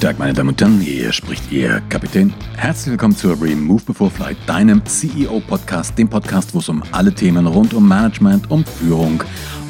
Guten 0.00 0.12
Tag, 0.12 0.18
meine 0.18 0.32
Damen 0.32 0.48
und 0.48 0.60
Herren, 0.62 0.80
hier 0.80 1.12
spricht 1.12 1.52
Ihr 1.52 1.82
Kapitän. 1.90 2.32
Herzlich 2.56 2.92
willkommen 2.92 3.14
zur 3.14 3.38
Remove 3.38 3.84
Before 3.84 4.10
Flight, 4.10 4.38
deinem 4.46 4.82
CEO-Podcast, 4.86 5.98
dem 5.98 6.08
Podcast, 6.08 6.54
wo 6.54 6.60
es 6.60 6.70
um 6.70 6.82
alle 6.92 7.12
Themen 7.12 7.46
rund 7.46 7.74
um 7.74 7.86
Management, 7.86 8.50
um 8.50 8.64
Führung, 8.64 9.22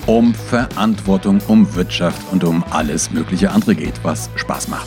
um 0.07 0.33
Verantwortung, 0.33 1.41
um 1.49 1.75
Wirtschaft 1.75 2.33
und 2.33 2.45
um 2.45 2.63
alles 2.71 3.11
mögliche 3.11 3.51
andere 3.51 3.75
geht, 3.75 3.95
was 4.05 4.31
Spaß 4.37 4.69
macht. 4.69 4.87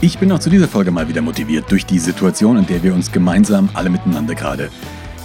Ich 0.00 0.18
bin 0.18 0.32
auch 0.32 0.38
zu 0.38 0.48
dieser 0.48 0.66
Folge 0.66 0.90
mal 0.90 1.08
wieder 1.08 1.20
motiviert 1.20 1.70
durch 1.70 1.84
die 1.84 1.98
Situation, 1.98 2.56
in 2.56 2.66
der 2.66 2.82
wir 2.82 2.94
uns 2.94 3.12
gemeinsam 3.12 3.68
alle 3.74 3.90
miteinander 3.90 4.34
gerade 4.34 4.70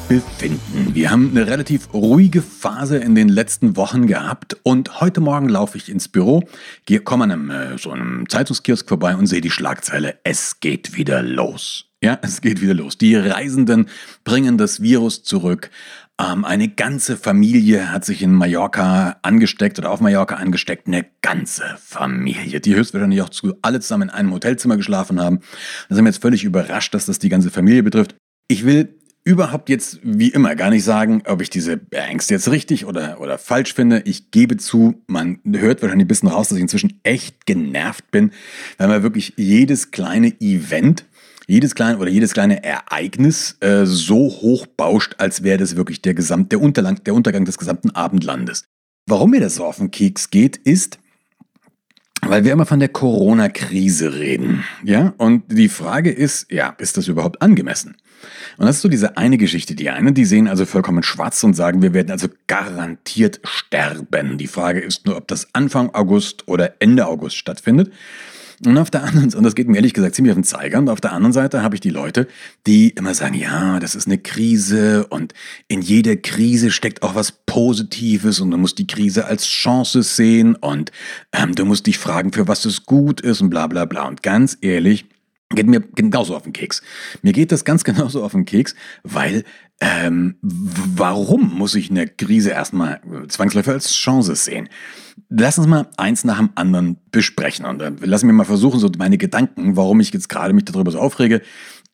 befinden. 0.10 0.96
Wir 0.96 1.12
haben 1.12 1.30
eine 1.30 1.46
relativ 1.46 1.94
ruhige 1.94 2.42
Phase 2.42 2.98
in 2.98 3.14
den 3.14 3.30
letzten 3.30 3.78
Wochen 3.78 4.08
gehabt 4.08 4.58
und 4.64 5.00
heute 5.02 5.22
Morgen 5.22 5.48
laufe 5.48 5.78
ich 5.78 5.88
ins 5.88 6.08
Büro, 6.08 6.44
komme 7.06 7.26
an 7.26 7.32
einem, 7.32 7.50
äh, 7.52 7.78
so 7.78 7.92
einem 7.92 8.28
Zeitungskiosk 8.28 8.90
vorbei 8.90 9.16
und 9.16 9.28
sehe 9.28 9.40
die 9.40 9.52
Schlagzeile, 9.52 10.20
es 10.24 10.60
geht 10.60 10.98
wieder 10.98 11.22
los. 11.22 11.86
Ja, 12.02 12.18
es 12.24 12.42
geht 12.42 12.62
wieder 12.62 12.74
los. 12.74 12.98
Die 12.98 13.16
Reisenden 13.16 13.88
bringen 14.24 14.58
das 14.58 14.82
Virus 14.82 15.22
zurück. 15.22 15.70
Ähm, 16.20 16.44
eine 16.44 16.70
ganze 16.70 17.16
Familie 17.16 17.92
hat 17.92 18.04
sich 18.04 18.24
in 18.24 18.34
Mallorca 18.34 19.18
angesteckt 19.22 19.78
oder 19.78 19.92
auf 19.92 20.02
Mallorca 20.02 20.36
angesteckt. 20.36 20.88
Eine 20.88 21.06
ganze 21.22 21.64
Familie, 21.80 22.62
die 22.62 22.74
höchstwahrscheinlich 22.74 23.22
auch 23.22 23.30
zu, 23.30 23.54
alle 23.62 23.80
zusammen 23.80 24.10
in 24.10 24.10
einem 24.10 24.34
Hotelzimmer 24.34 24.76
geschlafen 24.76 25.22
haben. 25.22 25.42
Da 25.88 25.96
sind 25.96 26.04
wir 26.04 26.10
jetzt 26.10 26.22
völlig 26.22 26.44
überrascht, 26.44 26.96
dass 26.96 27.06
das 27.06 27.20
die 27.20 27.30
ganze 27.30 27.52
Familie 27.52 27.84
betrifft. 27.84 28.16
Ich 28.48 28.66
will 28.66 28.99
überhaupt 29.30 29.70
jetzt 29.70 30.00
wie 30.02 30.30
immer 30.30 30.56
gar 30.56 30.72
nicht 30.72 30.84
sagen, 30.84 31.22
ob 31.28 31.40
ich 31.40 31.52
diese 31.52 31.80
Ängste 31.92 32.34
jetzt 32.34 32.50
richtig 32.50 32.88
oder, 32.88 33.22
oder 33.22 33.38
falsch 33.38 33.76
finde. 33.76 34.02
Ich 34.06 34.32
gebe 34.32 34.58
zu, 34.58 35.04
man 35.06 35.40
hört 35.46 35.84
wahrscheinlich 35.84 36.06
ein 36.06 36.08
bisschen 36.08 36.30
raus, 36.30 36.50
dass 36.50 36.58
ich 36.58 36.64
inzwischen 36.64 37.00
echt 37.04 37.46
genervt 37.46 38.10
bin, 38.10 38.32
weil 38.80 38.88
man 38.88 39.04
wirklich 39.04 39.34
jedes 39.38 39.92
kleine 39.92 40.34
Event, 40.42 41.06
jedes 41.46 41.76
kleine 41.76 42.00
oder 42.00 42.10
jedes 42.10 42.34
kleine 42.34 42.64
Ereignis 42.64 43.56
äh, 43.60 43.86
so 43.86 44.30
hoch 44.30 44.66
bauscht, 44.66 45.14
als 45.20 45.44
wäre 45.44 45.60
das 45.60 45.76
wirklich 45.76 46.02
der, 46.02 46.16
Gesamt, 46.16 46.52
der, 46.52 46.60
Unterlang, 46.60 47.04
der 47.04 47.14
Untergang 47.14 47.46
des 47.46 47.60
gesamten 47.60 47.92
Abendlandes. 47.92 48.64
Warum 49.06 49.30
mir 49.30 49.42
das 49.42 49.56
so 49.56 49.66
auf 49.66 49.78
den 49.78 49.92
Keks 49.92 50.32
geht, 50.32 50.58
ist, 50.58 50.98
weil 52.24 52.44
wir 52.46 52.52
immer 52.52 52.66
von 52.66 52.80
der 52.80 52.90
Corona-Krise 52.90 54.16
reden. 54.16 54.64
Ja, 54.84 55.14
und 55.18 55.52
die 55.52 55.70
Frage 55.70 56.10
ist, 56.10 56.52
ja, 56.52 56.70
ist 56.80 56.98
das 56.98 57.08
überhaupt 57.08 57.44
angemessen? 57.44 57.96
Und 58.58 58.66
das 58.66 58.78
ist 58.78 58.82
so 58.82 58.90
diese 58.90 59.18
eine 59.18 59.38
Geschichte. 59.38 59.76
Die 59.76 59.90
einen, 59.90 60.14
die 60.14 60.26
sehen 60.26 60.48
also 60.48 60.66
vollkommen 60.66 61.04
schwarz 61.04 61.44
und 61.44 61.56
sagen, 61.56 61.82
wir 61.82 61.94
werden 61.94 62.12
also 62.12 62.28
garantiert 62.48 63.40
sterben. 63.44 64.38
Die 64.38 64.48
Frage 64.48 64.80
ist 64.80 65.06
nur, 65.06 65.18
ob 65.18 65.28
das 65.28 65.54
Anfang 65.54 65.94
August 65.94 66.48
oder 66.48 66.76
Ende 66.80 67.08
August 67.08 67.38
stattfindet. 67.38 67.92
Und 68.66 68.78
auf 68.78 68.90
der 68.90 69.04
anderen, 69.04 69.34
und 69.34 69.44
das 69.44 69.56
geht 69.56 69.70
mir 69.70 69.78
ehrlich 69.78 69.94
gesagt 69.94 70.16
ziemlich 70.16 70.32
auf 70.32 70.38
den 70.38 70.44
Zeiger, 70.44 70.80
und 70.80 70.90
auf 70.90 71.00
der 71.00 71.14
anderen 71.14 71.32
Seite 71.32 71.64
habe 71.64 71.76
ich 71.76 71.82
die 71.82 71.90
Leute, 71.90 72.28
die 72.68 72.90
immer 72.90 73.14
sagen, 73.14 73.36
ja, 73.36 73.80
das 73.80 73.96
ist 73.96 74.08
eine 74.08 74.18
Krise 74.18 75.08
und 75.08 75.34
in 75.70 75.82
jeder 75.82 76.18
Krise 76.18 76.72
steckt 76.72 77.02
auch 77.02 77.16
was 77.16 77.32
Positives 77.32 78.42
und 78.42 78.52
du 78.52 78.58
musst 78.58 78.78
die 78.78 78.88
Krise 78.88 79.26
als 79.26 79.46
Chance 79.48 80.04
sehen 80.04 80.56
und 80.56 80.92
ähm, 81.32 81.56
du 81.56 81.64
musst 81.64 81.88
dich 81.88 81.98
fragen, 81.98 82.34
für 82.34 82.50
was 82.50 82.66
es 82.66 82.86
gut 82.86 83.22
ist 83.22 83.42
und 83.42 83.50
bla 83.50 83.68
bla 83.68 83.86
bla. 83.86 84.08
Und 84.08 84.24
ganz 84.24 84.58
ehrlich, 84.60 85.06
geht 85.56 85.68
mir 85.68 85.82
genauso 85.82 86.36
auf 86.36 86.44
den 86.44 86.54
Keks. 86.54 86.82
Mir 87.22 87.34
geht 87.34 87.52
das 87.52 87.66
ganz 87.66 87.84
genauso 87.86 88.24
auf 88.24 88.32
den 88.34 88.46
Keks, 88.46 88.76
weil 89.04 89.44
ähm, 89.82 90.36
warum 90.42 91.58
muss 91.58 91.76
ich 91.76 91.90
eine 91.90 92.08
Krise 92.08 92.52
erstmal 92.52 93.02
zwangsläufig 93.28 93.74
als 93.74 93.94
Chance 93.94 94.36
sehen? 94.36 94.70
Lass 95.30 95.58
uns 95.58 95.68
mal 95.68 95.90
eins 95.98 96.24
nach 96.24 96.38
dem 96.38 96.50
anderen 96.56 96.98
besprechen 97.12 97.66
und 97.66 97.82
äh, 97.82 97.92
lass 98.02 98.24
mir 98.24 98.34
mal 98.34 98.46
versuchen, 98.46 98.80
so 98.80 98.90
meine 98.98 99.18
Gedanken, 99.18 99.76
warum 99.76 100.00
ich 100.00 100.12
jetzt 100.14 100.30
gerade 100.30 100.54
mich 100.54 100.66
darüber 100.66 100.92
so 100.92 101.00
aufrege, 101.00 101.42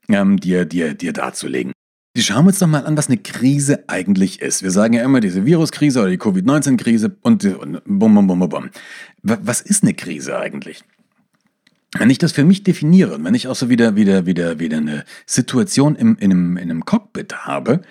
ähm, 0.09 0.39
dir, 0.39 0.65
dir, 0.65 0.93
dir 0.93 1.13
darzulegen. 1.13 1.71
Schauen 2.17 2.45
wir 2.45 2.49
uns 2.49 2.59
doch 2.59 2.67
mal 2.67 2.85
an, 2.85 2.95
was 2.95 3.07
eine 3.07 3.17
Krise 3.17 3.83
eigentlich 3.87 4.41
ist. 4.41 4.63
Wir 4.63 4.71
sagen 4.71 4.93
ja 4.93 5.03
immer 5.03 5.19
diese 5.19 5.45
Viruskrise 5.45 5.99
oder 5.99 6.09
die 6.09 6.17
Covid-19-Krise 6.17 7.17
und, 7.21 7.43
und 7.43 7.81
bum, 7.85 8.15
bum, 8.15 8.27
bum, 8.27 8.49
bum. 8.49 8.69
Was 9.21 9.59
ist 9.59 9.83
eine 9.83 9.93
Krise 9.93 10.39
eigentlich? 10.39 10.81
Wenn 11.97 12.09
ich 12.09 12.17
das 12.17 12.31
für 12.31 12.43
mich 12.43 12.63
definiere 12.63 13.23
wenn 13.23 13.35
ich 13.35 13.47
auch 13.47 13.55
so 13.55 13.69
wieder, 13.69 13.95
wieder, 13.95 14.25
wieder, 14.25 14.59
wieder 14.59 14.77
eine 14.77 15.05
Situation 15.25 15.95
im, 15.95 16.17
in, 16.17 16.31
einem, 16.31 16.57
in 16.57 16.69
einem 16.69 16.85
Cockpit 16.85 17.45
habe, 17.45 17.81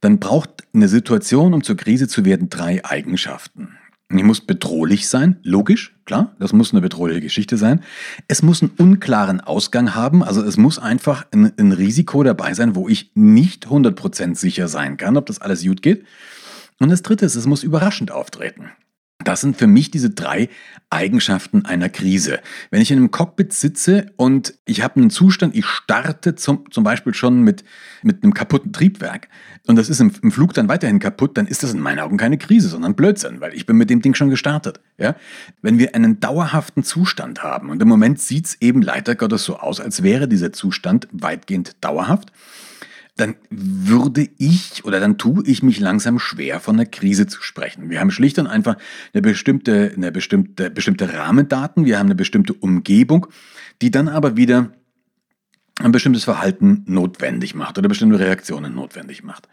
dann 0.00 0.18
braucht 0.18 0.64
eine 0.74 0.88
Situation, 0.88 1.54
um 1.54 1.62
zur 1.62 1.76
Krise 1.76 2.08
zu 2.08 2.24
werden, 2.24 2.50
drei 2.50 2.84
Eigenschaften. 2.84 3.78
Die 4.10 4.22
muss 4.22 4.42
bedrohlich 4.42 5.08
sein, 5.08 5.38
logisch, 5.42 5.96
klar, 6.04 6.36
das 6.38 6.52
muss 6.52 6.72
eine 6.72 6.82
bedrohliche 6.82 7.22
Geschichte 7.22 7.56
sein. 7.56 7.80
Es 8.28 8.42
muss 8.42 8.62
einen 8.62 8.72
unklaren 8.76 9.40
Ausgang 9.40 9.94
haben, 9.94 10.22
also 10.22 10.42
es 10.42 10.56
muss 10.56 10.78
einfach 10.78 11.26
ein, 11.32 11.52
ein 11.58 11.72
Risiko 11.72 12.22
dabei 12.22 12.52
sein, 12.52 12.76
wo 12.76 12.88
ich 12.88 13.10
nicht 13.14 13.66
100% 13.66 14.36
sicher 14.36 14.68
sein 14.68 14.98
kann, 14.98 15.16
ob 15.16 15.26
das 15.26 15.40
alles 15.40 15.64
gut 15.64 15.80
geht. 15.80 16.04
Und 16.78 16.90
das 16.90 17.02
dritte 17.02 17.24
ist, 17.24 17.34
es 17.34 17.46
muss 17.46 17.62
überraschend 17.62 18.12
auftreten. 18.12 18.70
Das 19.24 19.40
sind 19.40 19.56
für 19.56 19.66
mich 19.66 19.90
diese 19.90 20.10
drei 20.10 20.48
Eigenschaften 20.90 21.64
einer 21.64 21.88
Krise. 21.88 22.40
Wenn 22.70 22.80
ich 22.80 22.90
in 22.90 22.98
einem 22.98 23.10
Cockpit 23.10 23.52
sitze 23.52 24.12
und 24.16 24.54
ich 24.64 24.82
habe 24.82 24.96
einen 24.96 25.10
Zustand, 25.10 25.56
ich 25.56 25.66
starte 25.66 26.34
zum, 26.34 26.70
zum 26.70 26.84
Beispiel 26.84 27.14
schon 27.14 27.42
mit, 27.42 27.64
mit 28.02 28.22
einem 28.22 28.34
kaputten 28.34 28.72
Triebwerk 28.72 29.28
und 29.66 29.76
das 29.76 29.88
ist 29.88 30.00
im, 30.00 30.12
im, 30.22 30.30
Flug 30.30 30.52
dann 30.54 30.68
weiterhin 30.68 30.98
kaputt, 30.98 31.36
dann 31.36 31.46
ist 31.46 31.62
das 31.62 31.72
in 31.72 31.80
meinen 31.80 31.98
Augen 31.98 32.16
keine 32.16 32.38
Krise, 32.38 32.68
sondern 32.68 32.94
Blödsinn, 32.94 33.40
weil 33.40 33.54
ich 33.54 33.66
bin 33.66 33.76
mit 33.76 33.90
dem 33.90 34.02
Ding 34.02 34.14
schon 34.14 34.30
gestartet. 34.30 34.80
Ja? 34.98 35.16
Wenn 35.62 35.78
wir 35.78 35.94
einen 35.94 36.20
dauerhaften 36.20 36.84
Zustand 36.84 37.42
haben 37.42 37.70
und 37.70 37.82
im 37.82 37.88
Moment 37.88 38.20
sieht 38.20 38.46
es 38.46 38.60
eben 38.60 38.82
leider 38.82 39.14
Gottes 39.14 39.44
so 39.44 39.58
aus, 39.58 39.80
als 39.80 40.02
wäre 40.02 40.28
dieser 40.28 40.52
Zustand 40.52 41.08
weitgehend 41.12 41.82
dauerhaft, 41.82 42.30
dann 43.16 43.36
würde 43.50 44.28
ich 44.38 44.84
oder 44.84 44.98
dann 44.98 45.18
tue 45.18 45.44
ich 45.46 45.62
mich 45.62 45.78
langsam 45.78 46.18
schwer, 46.18 46.58
von 46.60 46.76
einer 46.76 46.86
Krise 46.86 47.26
zu 47.26 47.42
sprechen. 47.42 47.88
Wir 47.90 48.00
haben 48.00 48.10
schlicht 48.10 48.38
und 48.38 48.48
einfach 48.48 48.76
eine 49.12 49.22
bestimmte, 49.22 49.92
eine 49.94 50.10
bestimmte, 50.10 50.70
bestimmte 50.70 51.12
Rahmendaten, 51.12 51.84
wir 51.84 51.98
haben 51.98 52.06
eine 52.06 52.16
bestimmte 52.16 52.54
Umgebung, 52.54 53.28
die 53.82 53.90
dann 53.90 54.08
aber 54.08 54.36
wieder 54.36 54.72
ein 55.80 55.92
bestimmtes 55.92 56.24
Verhalten 56.24 56.84
notwendig 56.86 57.54
macht 57.54 57.78
oder 57.78 57.88
bestimmte 57.88 58.18
Reaktionen 58.20 58.74
notwendig 58.74 59.24
macht. 59.24 59.48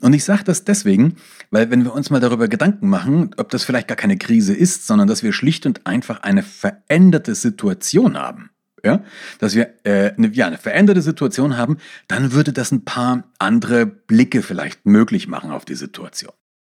Und 0.00 0.12
ich 0.12 0.24
sage 0.24 0.44
das 0.44 0.64
deswegen, 0.64 1.16
weil 1.50 1.70
wenn 1.70 1.82
wir 1.82 1.92
uns 1.92 2.10
mal 2.10 2.20
darüber 2.20 2.46
Gedanken 2.46 2.88
machen, 2.88 3.30
ob 3.36 3.50
das 3.50 3.64
vielleicht 3.64 3.88
gar 3.88 3.96
keine 3.96 4.16
Krise 4.16 4.54
ist, 4.54 4.86
sondern 4.86 5.08
dass 5.08 5.24
wir 5.24 5.32
schlicht 5.32 5.66
und 5.66 5.86
einfach 5.86 6.22
eine 6.22 6.44
veränderte 6.44 7.34
Situation 7.34 8.16
haben, 8.16 8.50
ja, 8.84 9.02
dass 9.38 9.54
wir 9.54 9.74
äh, 9.84 10.12
eine, 10.16 10.28
ja, 10.28 10.46
eine 10.46 10.58
veränderte 10.58 11.02
Situation 11.02 11.56
haben, 11.56 11.78
dann 12.06 12.32
würde 12.32 12.52
das 12.52 12.70
ein 12.70 12.84
paar 12.84 13.24
andere 13.38 13.86
Blicke 13.86 14.42
vielleicht 14.42 14.86
möglich 14.86 15.26
machen 15.26 15.50
auf 15.50 15.64
die 15.64 15.74
Situation. 15.74 16.32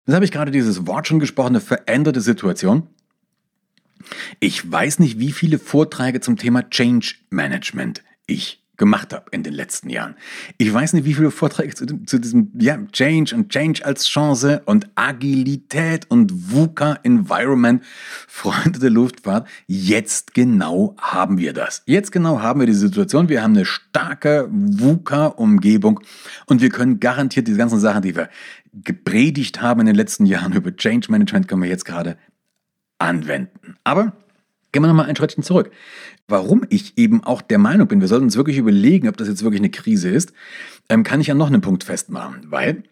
Jetzt 0.06 0.16
habe 0.16 0.26
ich 0.26 0.32
gerade 0.32 0.52
dieses 0.52 0.88
Wort 0.88 1.08
schon 1.08 1.20
gesprochen, 1.20 1.50
eine 1.50 1.62
veränderte 1.62 2.22
Situation. 2.22 2.88
Ich 4.40 4.72
weiß 4.72 5.00
nicht, 5.00 5.20
wie 5.20 5.34
viele 5.34 5.60
Vorträge 5.60 6.22
zum 6.22 6.38
Thema 6.38 6.70
Change 6.70 7.16
Management 7.30 8.04
ich 8.26 8.64
gemacht 8.78 9.14
habe 9.14 9.26
in 9.32 9.44
den 9.44 9.54
letzten 9.54 9.90
Jahren. 9.90 10.16
Ich 10.58 10.72
weiß 10.72 10.94
nicht, 10.94 11.06
wie 11.06 11.14
viele 11.14 11.32
Vorträge 11.32 11.74
zu, 11.74 11.86
zu 12.06 12.20
diesem 12.20 12.52
ja, 12.60 12.78
Change 12.92 13.36
und 13.36 13.50
Change 13.50 13.84
als 13.84 14.08
Chance 14.08 14.62
und 14.66 14.90
Agilität 14.96 16.06
und 16.10 16.52
VUCA 16.52 17.00
Environment, 17.04 17.84
Freunde 18.28 18.80
der 18.80 18.92
Luftfahrt. 18.92 19.48
Jetzt 19.66 20.34
genau 20.34 20.96
haben 21.00 21.38
wir 21.38 21.54
das. 21.54 21.82
Jetzt 21.86 22.12
genau 22.12 22.42
haben 22.42 22.60
wir 22.60 22.68
die 22.68 22.74
Situation. 22.74 23.30
Wir 23.30 23.44
haben 23.44 23.56
eine 23.56 23.66
starke 23.66 24.48
VUCA-Umgebung 24.52 26.00
und 26.46 26.62
wir 26.62 26.70
können 26.70 27.00
garantiert 27.00 27.48
diese 27.48 27.58
ganzen 27.58 27.80
Sachen, 27.80 28.04
die 28.04 28.16
wir 28.16 28.30
gepredigt 28.84 29.62
haben 29.62 29.82
in 29.82 29.88
den 29.88 29.96
letzten 29.96 30.26
Jahren 30.26 30.54
über 30.54 30.76
Change 30.76 31.12
Management, 31.12 31.48
können 31.48 31.64
wir 31.64 31.70
jetzt 31.70 31.86
gerade 31.86 32.18
anwenden. 33.00 33.76
Aber 33.84 34.14
Gehen 34.78 34.84
wir 34.84 34.90
nochmal 34.90 35.08
ein 35.08 35.16
Schrittchen 35.16 35.42
zurück. 35.42 35.72
Warum 36.28 36.64
ich 36.70 37.00
eben 37.00 37.24
auch 37.24 37.42
der 37.42 37.58
Meinung 37.58 37.88
bin, 37.88 38.00
wir 38.00 38.08
sollten 38.08 38.26
uns 38.26 38.38
wirklich 38.38 38.60
überlegen, 38.60 39.10
ob 39.10 39.18
das 39.18 39.28
jetzt 39.28 39.42
wirklich 39.42 39.60
eine 39.60 39.72
Krise 39.72 40.08
ist, 40.08 40.34
ähm, 40.88 41.02
kann 41.02 41.20
ich 41.20 41.32
an 41.32 41.38
noch 41.40 41.48
einen 41.48 41.62
Punkt 41.62 41.84
festmachen. 41.84 42.44
Weil 42.52 42.84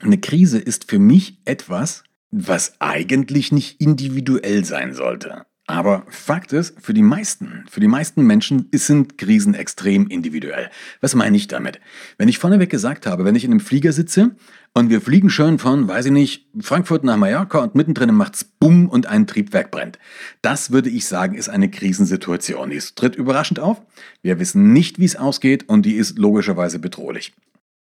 eine 0.00 0.18
Krise 0.18 0.58
ist 0.58 0.90
für 0.90 0.98
mich 0.98 1.38
etwas, 1.44 2.02
was 2.32 2.80
eigentlich 2.80 3.52
nicht 3.52 3.80
individuell 3.80 4.64
sein 4.64 4.94
sollte. 4.94 5.46
Aber 5.68 6.04
Fakt 6.08 6.52
ist, 6.52 6.80
für 6.80 6.94
die 6.94 7.02
meisten, 7.02 7.64
für 7.68 7.80
die 7.80 7.88
meisten 7.88 8.24
Menschen 8.24 8.68
sind 8.72 9.18
Krisen 9.18 9.54
extrem 9.54 10.06
individuell. 10.06 10.70
Was 11.00 11.16
meine 11.16 11.36
ich 11.36 11.48
damit? 11.48 11.80
Wenn 12.18 12.28
ich 12.28 12.38
vorneweg 12.38 12.70
gesagt 12.70 13.04
habe, 13.04 13.24
wenn 13.24 13.34
ich 13.34 13.44
in 13.44 13.50
einem 13.50 13.58
Flieger 13.58 13.92
sitze 13.92 14.36
und 14.74 14.90
wir 14.90 15.00
fliegen 15.00 15.28
schön 15.28 15.58
von, 15.58 15.88
weiß 15.88 16.06
ich 16.06 16.12
nicht, 16.12 16.46
Frankfurt 16.60 17.02
nach 17.02 17.16
Mallorca 17.16 17.58
und 17.58 17.74
mittendrin 17.74 18.14
macht's 18.14 18.44
Bumm 18.44 18.88
und 18.88 19.06
ein 19.06 19.26
Triebwerk 19.26 19.72
brennt. 19.72 19.98
Das 20.40 20.70
würde 20.70 20.88
ich 20.88 21.06
sagen, 21.06 21.34
ist 21.34 21.48
eine 21.48 21.68
Krisensituation. 21.68 22.70
Die 22.70 22.78
tritt 22.78 23.16
überraschend 23.16 23.58
auf. 23.58 23.82
Wir 24.22 24.38
wissen 24.38 24.72
nicht, 24.72 25.00
wie 25.00 25.04
es 25.04 25.16
ausgeht 25.16 25.68
und 25.68 25.84
die 25.84 25.94
ist 25.94 26.16
logischerweise 26.16 26.78
bedrohlich. 26.78 27.34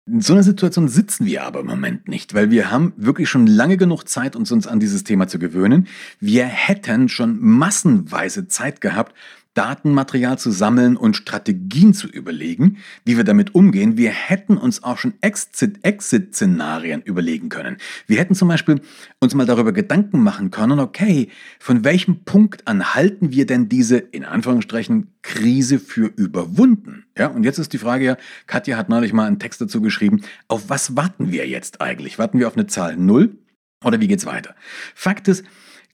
In 0.06 0.22
so 0.22 0.32
einer 0.32 0.42
Situation 0.42 0.88
sitzen 0.88 1.26
wir 1.26 1.44
aber 1.44 1.60
im 1.60 1.66
Moment 1.66 2.08
nicht, 2.08 2.34
weil 2.34 2.50
wir 2.50 2.70
haben 2.70 2.92
wirklich 2.96 3.28
schon 3.28 3.46
lange 3.46 3.76
genug 3.76 4.04
Zeit, 4.04 4.34
uns, 4.34 4.50
an 4.66 4.80
dieses 4.80 5.04
Thema 5.04 5.28
zu 5.28 5.38
gewöhnen. 5.38 5.86
Wir 6.18 6.46
hätten 6.46 7.08
schon 7.08 7.38
massenweise 7.40 8.48
Zeit 8.48 8.80
gehabt, 8.80 9.14
Datenmaterial 9.54 10.38
zu 10.38 10.52
sammeln 10.52 10.96
und 10.96 11.16
Strategien 11.16 11.92
zu 11.92 12.06
überlegen, 12.06 12.78
wie 13.04 13.16
wir 13.16 13.24
damit 13.24 13.54
umgehen. 13.54 13.96
Wir 13.96 14.10
hätten 14.10 14.56
uns 14.56 14.84
auch 14.84 14.96
schon 14.96 15.14
Exit-Szenarien 15.20 17.02
überlegen 17.02 17.48
können. 17.48 17.78
Wir 18.06 18.18
hätten 18.18 18.36
zum 18.36 18.46
Beispiel 18.46 18.80
uns 19.18 19.34
mal 19.34 19.46
darüber 19.46 19.72
Gedanken 19.72 20.22
machen 20.22 20.52
können, 20.52 20.78
okay, 20.78 21.28
von 21.58 21.82
welchem 21.82 22.24
Punkt 22.24 22.68
an 22.68 22.94
halten 22.94 23.32
wir 23.32 23.44
denn 23.44 23.68
diese, 23.68 23.98
in 23.98 24.24
Anführungsstrichen, 24.24 25.08
Krise 25.22 25.80
für 25.80 26.06
überwunden? 26.06 27.06
Ja, 27.18 27.26
und 27.26 27.42
jetzt 27.42 27.58
ist 27.58 27.72
die 27.72 27.78
Frage 27.78 28.04
ja, 28.04 28.16
Katja 28.46 28.76
hat 28.76 28.88
neulich 28.88 29.12
mal 29.12 29.26
einen 29.26 29.40
Text 29.40 29.60
dazu 29.60 29.80
geschrieben, 29.80 30.22
auf 30.46 30.68
was 30.68 30.96
warten 30.96 31.32
wir 31.32 31.48
jetzt 31.48 31.80
eigentlich? 31.80 32.18
Warten 32.18 32.38
wir 32.38 32.46
auf 32.46 32.56
eine 32.56 32.68
Zahl 32.68 32.96
0 32.96 33.36
oder 33.84 34.00
wie 34.00 34.08
geht's 34.08 34.26
weiter? 34.26 34.54
Fakt 34.94 35.26
ist, 35.26 35.44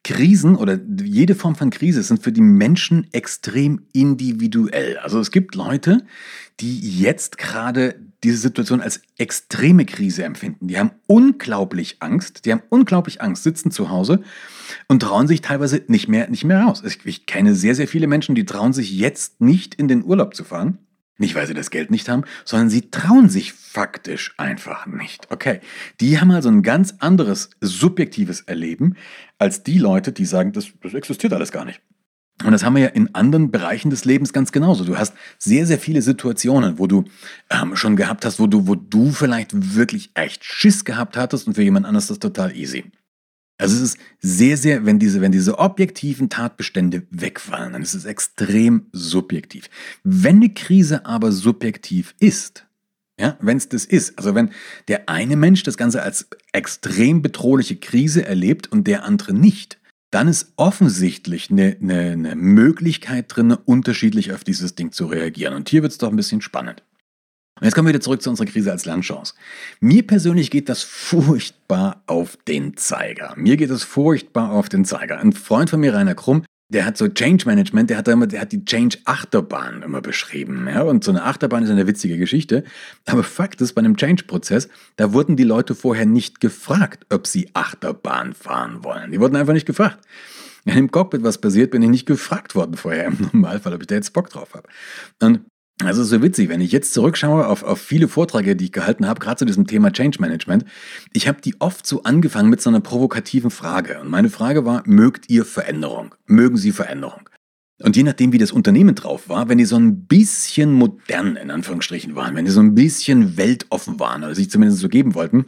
Krisen 0.06 0.54
oder 0.54 0.78
jede 1.02 1.34
Form 1.34 1.56
von 1.56 1.70
Krise 1.70 2.00
sind 2.00 2.22
für 2.22 2.30
die 2.30 2.40
Menschen 2.40 3.08
extrem 3.12 3.86
individuell. 3.92 4.98
Also 4.98 5.18
es 5.18 5.32
gibt 5.32 5.56
Leute, 5.56 6.06
die 6.60 6.78
jetzt 6.78 7.38
gerade 7.38 7.96
diese 8.22 8.36
Situation 8.36 8.80
als 8.80 9.00
extreme 9.18 9.84
Krise 9.84 10.22
empfinden. 10.22 10.68
Die 10.68 10.78
haben 10.78 10.92
unglaublich 11.08 11.96
Angst, 11.98 12.44
die 12.44 12.52
haben 12.52 12.62
unglaublich 12.68 13.20
Angst, 13.20 13.42
sitzen 13.42 13.72
zu 13.72 13.90
Hause 13.90 14.22
und 14.86 15.00
trauen 15.02 15.26
sich 15.26 15.40
teilweise 15.40 15.82
nicht 15.88 16.06
mehr, 16.06 16.30
nicht 16.30 16.44
mehr 16.44 16.60
raus. 16.62 16.84
Ich 17.04 17.26
kenne 17.26 17.56
sehr, 17.56 17.74
sehr 17.74 17.88
viele 17.88 18.06
Menschen, 18.06 18.36
die 18.36 18.44
trauen 18.44 18.72
sich 18.72 18.96
jetzt 18.96 19.40
nicht 19.40 19.74
in 19.74 19.88
den 19.88 20.04
Urlaub 20.04 20.36
zu 20.36 20.44
fahren 20.44 20.78
nicht, 21.18 21.34
weil 21.34 21.46
sie 21.46 21.54
das 21.54 21.70
Geld 21.70 21.90
nicht 21.90 22.08
haben, 22.08 22.24
sondern 22.44 22.68
sie 22.68 22.90
trauen 22.90 23.28
sich 23.28 23.52
faktisch 23.52 24.34
einfach 24.36 24.86
nicht. 24.86 25.30
Okay, 25.30 25.60
die 26.00 26.20
haben 26.20 26.30
also 26.30 26.48
ein 26.48 26.62
ganz 26.62 26.94
anderes 26.98 27.50
subjektives 27.60 28.42
Erleben 28.42 28.96
als 29.38 29.62
die 29.62 29.78
Leute, 29.78 30.12
die 30.12 30.26
sagen, 30.26 30.52
das, 30.52 30.68
das 30.82 30.94
existiert 30.94 31.32
alles 31.32 31.52
gar 31.52 31.64
nicht. 31.64 31.80
Und 32.44 32.52
das 32.52 32.64
haben 32.64 32.74
wir 32.74 32.82
ja 32.82 32.88
in 32.88 33.14
anderen 33.14 33.50
Bereichen 33.50 33.88
des 33.88 34.04
Lebens 34.04 34.34
ganz 34.34 34.52
genauso. 34.52 34.84
Du 34.84 34.98
hast 34.98 35.14
sehr, 35.38 35.64
sehr 35.64 35.78
viele 35.78 36.02
Situationen, 36.02 36.78
wo 36.78 36.86
du 36.86 37.04
ähm, 37.48 37.76
schon 37.76 37.96
gehabt 37.96 38.26
hast, 38.26 38.38
wo 38.38 38.46
du, 38.46 38.66
wo 38.66 38.74
du 38.74 39.10
vielleicht 39.10 39.74
wirklich 39.74 40.10
echt 40.14 40.44
Schiss 40.44 40.84
gehabt 40.84 41.16
hattest 41.16 41.46
und 41.46 41.54
für 41.54 41.62
jemand 41.62 41.86
anderes 41.86 42.08
das 42.08 42.18
total 42.18 42.54
easy. 42.54 42.92
Also 43.58 43.76
es 43.76 43.82
ist 43.82 43.98
sehr, 44.20 44.56
sehr, 44.56 44.84
wenn 44.84 44.98
diese, 44.98 45.20
wenn 45.20 45.32
diese 45.32 45.58
objektiven 45.58 46.28
Tatbestände 46.28 47.06
wegfallen, 47.10 47.72
dann 47.72 47.82
ist 47.82 47.94
es 47.94 48.04
extrem 48.04 48.86
subjektiv. 48.92 49.70
Wenn 50.04 50.36
eine 50.36 50.52
Krise 50.52 51.06
aber 51.06 51.32
subjektiv 51.32 52.14
ist, 52.20 52.66
ja, 53.18 53.38
wenn 53.40 53.56
es 53.56 53.70
das 53.70 53.86
ist, 53.86 54.18
also 54.18 54.34
wenn 54.34 54.50
der 54.88 55.08
eine 55.08 55.36
Mensch 55.36 55.62
das 55.62 55.78
Ganze 55.78 56.02
als 56.02 56.28
extrem 56.52 57.22
bedrohliche 57.22 57.76
Krise 57.76 58.26
erlebt 58.26 58.70
und 58.70 58.86
der 58.86 59.04
andere 59.04 59.32
nicht, 59.32 59.78
dann 60.10 60.28
ist 60.28 60.52
offensichtlich 60.56 61.50
eine, 61.50 61.76
eine, 61.80 62.10
eine 62.12 62.36
Möglichkeit 62.36 63.34
drin, 63.34 63.52
unterschiedlich 63.52 64.32
auf 64.32 64.44
dieses 64.44 64.74
Ding 64.74 64.92
zu 64.92 65.06
reagieren. 65.06 65.54
Und 65.54 65.68
hier 65.70 65.82
wird 65.82 65.92
es 65.92 65.98
doch 65.98 66.10
ein 66.10 66.16
bisschen 66.16 66.42
spannend. 66.42 66.82
Und 67.58 67.64
jetzt 67.64 67.74
kommen 67.74 67.86
wir 67.86 67.94
wieder 67.94 68.02
zurück 68.02 68.20
zu 68.20 68.28
unserer 68.28 68.46
Krise 68.46 68.70
als 68.70 68.84
Lernchance. 68.84 69.34
Mir 69.80 70.06
persönlich 70.06 70.50
geht 70.50 70.68
das 70.68 70.82
furchtbar 70.82 72.02
auf 72.06 72.36
den 72.46 72.76
Zeiger. 72.76 73.32
Mir 73.36 73.56
geht 73.56 73.70
das 73.70 73.82
furchtbar 73.82 74.52
auf 74.52 74.68
den 74.68 74.84
Zeiger. 74.84 75.18
Ein 75.18 75.32
Freund 75.32 75.70
von 75.70 75.80
mir, 75.80 75.94
Rainer 75.94 76.14
Krumm, 76.14 76.44
der 76.68 76.84
hat 76.84 76.98
so 76.98 77.08
Change 77.08 77.46
Management, 77.46 77.88
der 77.88 77.96
hat, 77.96 78.08
immer, 78.08 78.26
der 78.26 78.42
hat 78.42 78.52
die 78.52 78.64
Change 78.66 78.98
Achterbahn 79.06 79.82
immer 79.82 80.02
beschrieben. 80.02 80.68
Ja? 80.68 80.82
Und 80.82 81.02
so 81.02 81.12
eine 81.12 81.22
Achterbahn 81.24 81.62
ist 81.62 81.70
eine 81.70 81.86
witzige 81.86 82.18
Geschichte. 82.18 82.62
Aber 83.06 83.22
Fakt 83.22 83.62
ist, 83.62 83.72
bei 83.72 83.78
einem 83.78 83.96
Change-Prozess, 83.96 84.68
da 84.96 85.14
wurden 85.14 85.36
die 85.36 85.44
Leute 85.44 85.74
vorher 85.74 86.04
nicht 86.04 86.40
gefragt, 86.40 87.06
ob 87.10 87.26
sie 87.26 87.48
Achterbahn 87.54 88.34
fahren 88.34 88.84
wollen. 88.84 89.12
Die 89.12 89.20
wurden 89.20 89.36
einfach 89.36 89.54
nicht 89.54 89.66
gefragt. 89.66 89.98
Wenn 90.66 90.76
im 90.76 90.90
Cockpit 90.90 91.22
was 91.22 91.40
passiert, 91.40 91.70
bin 91.70 91.80
ich 91.82 91.88
nicht 91.88 92.06
gefragt 92.06 92.54
worden 92.54 92.76
vorher 92.76 93.06
im 93.06 93.30
Normalfall, 93.32 93.72
ob 93.72 93.80
ich 93.80 93.86
da 93.86 93.94
jetzt 93.94 94.12
Bock 94.12 94.28
drauf 94.28 94.52
habe. 94.52 94.68
Und 95.22 95.40
also 95.84 96.04
so 96.04 96.22
witzig, 96.22 96.48
wenn 96.48 96.62
ich 96.62 96.72
jetzt 96.72 96.94
zurückschaue 96.94 97.46
auf, 97.46 97.62
auf 97.62 97.80
viele 97.80 98.08
Vorträge, 98.08 98.56
die 98.56 98.66
ich 98.66 98.72
gehalten 98.72 99.06
habe, 99.06 99.20
gerade 99.20 99.36
zu 99.36 99.44
diesem 99.44 99.66
Thema 99.66 99.92
Change 99.92 100.18
Management, 100.20 100.64
ich 101.12 101.28
habe 101.28 101.42
die 101.42 101.54
oft 101.60 101.86
so 101.86 102.02
angefangen 102.02 102.48
mit 102.48 102.62
so 102.62 102.70
einer 102.70 102.80
provokativen 102.80 103.50
Frage. 103.50 104.00
Und 104.00 104.08
meine 104.08 104.30
Frage 104.30 104.64
war, 104.64 104.82
mögt 104.86 105.28
ihr 105.28 105.44
Veränderung? 105.44 106.14
Mögen 106.26 106.56
Sie 106.56 106.72
Veränderung? 106.72 107.28
Und 107.82 107.94
je 107.94 108.04
nachdem, 108.04 108.32
wie 108.32 108.38
das 108.38 108.52
Unternehmen 108.52 108.94
drauf 108.94 109.28
war, 109.28 109.50
wenn 109.50 109.58
die 109.58 109.66
so 109.66 109.76
ein 109.76 110.06
bisschen 110.06 110.72
modern 110.72 111.36
in 111.36 111.50
Anführungsstrichen 111.50 112.16
waren, 112.16 112.34
wenn 112.34 112.46
die 112.46 112.50
so 112.50 112.60
ein 112.60 112.74
bisschen 112.74 113.36
weltoffen 113.36 114.00
waren 114.00 114.24
oder 114.24 114.34
sich 114.34 114.50
zumindest 114.50 114.80
so 114.80 114.88
geben 114.88 115.14
wollten, 115.14 115.44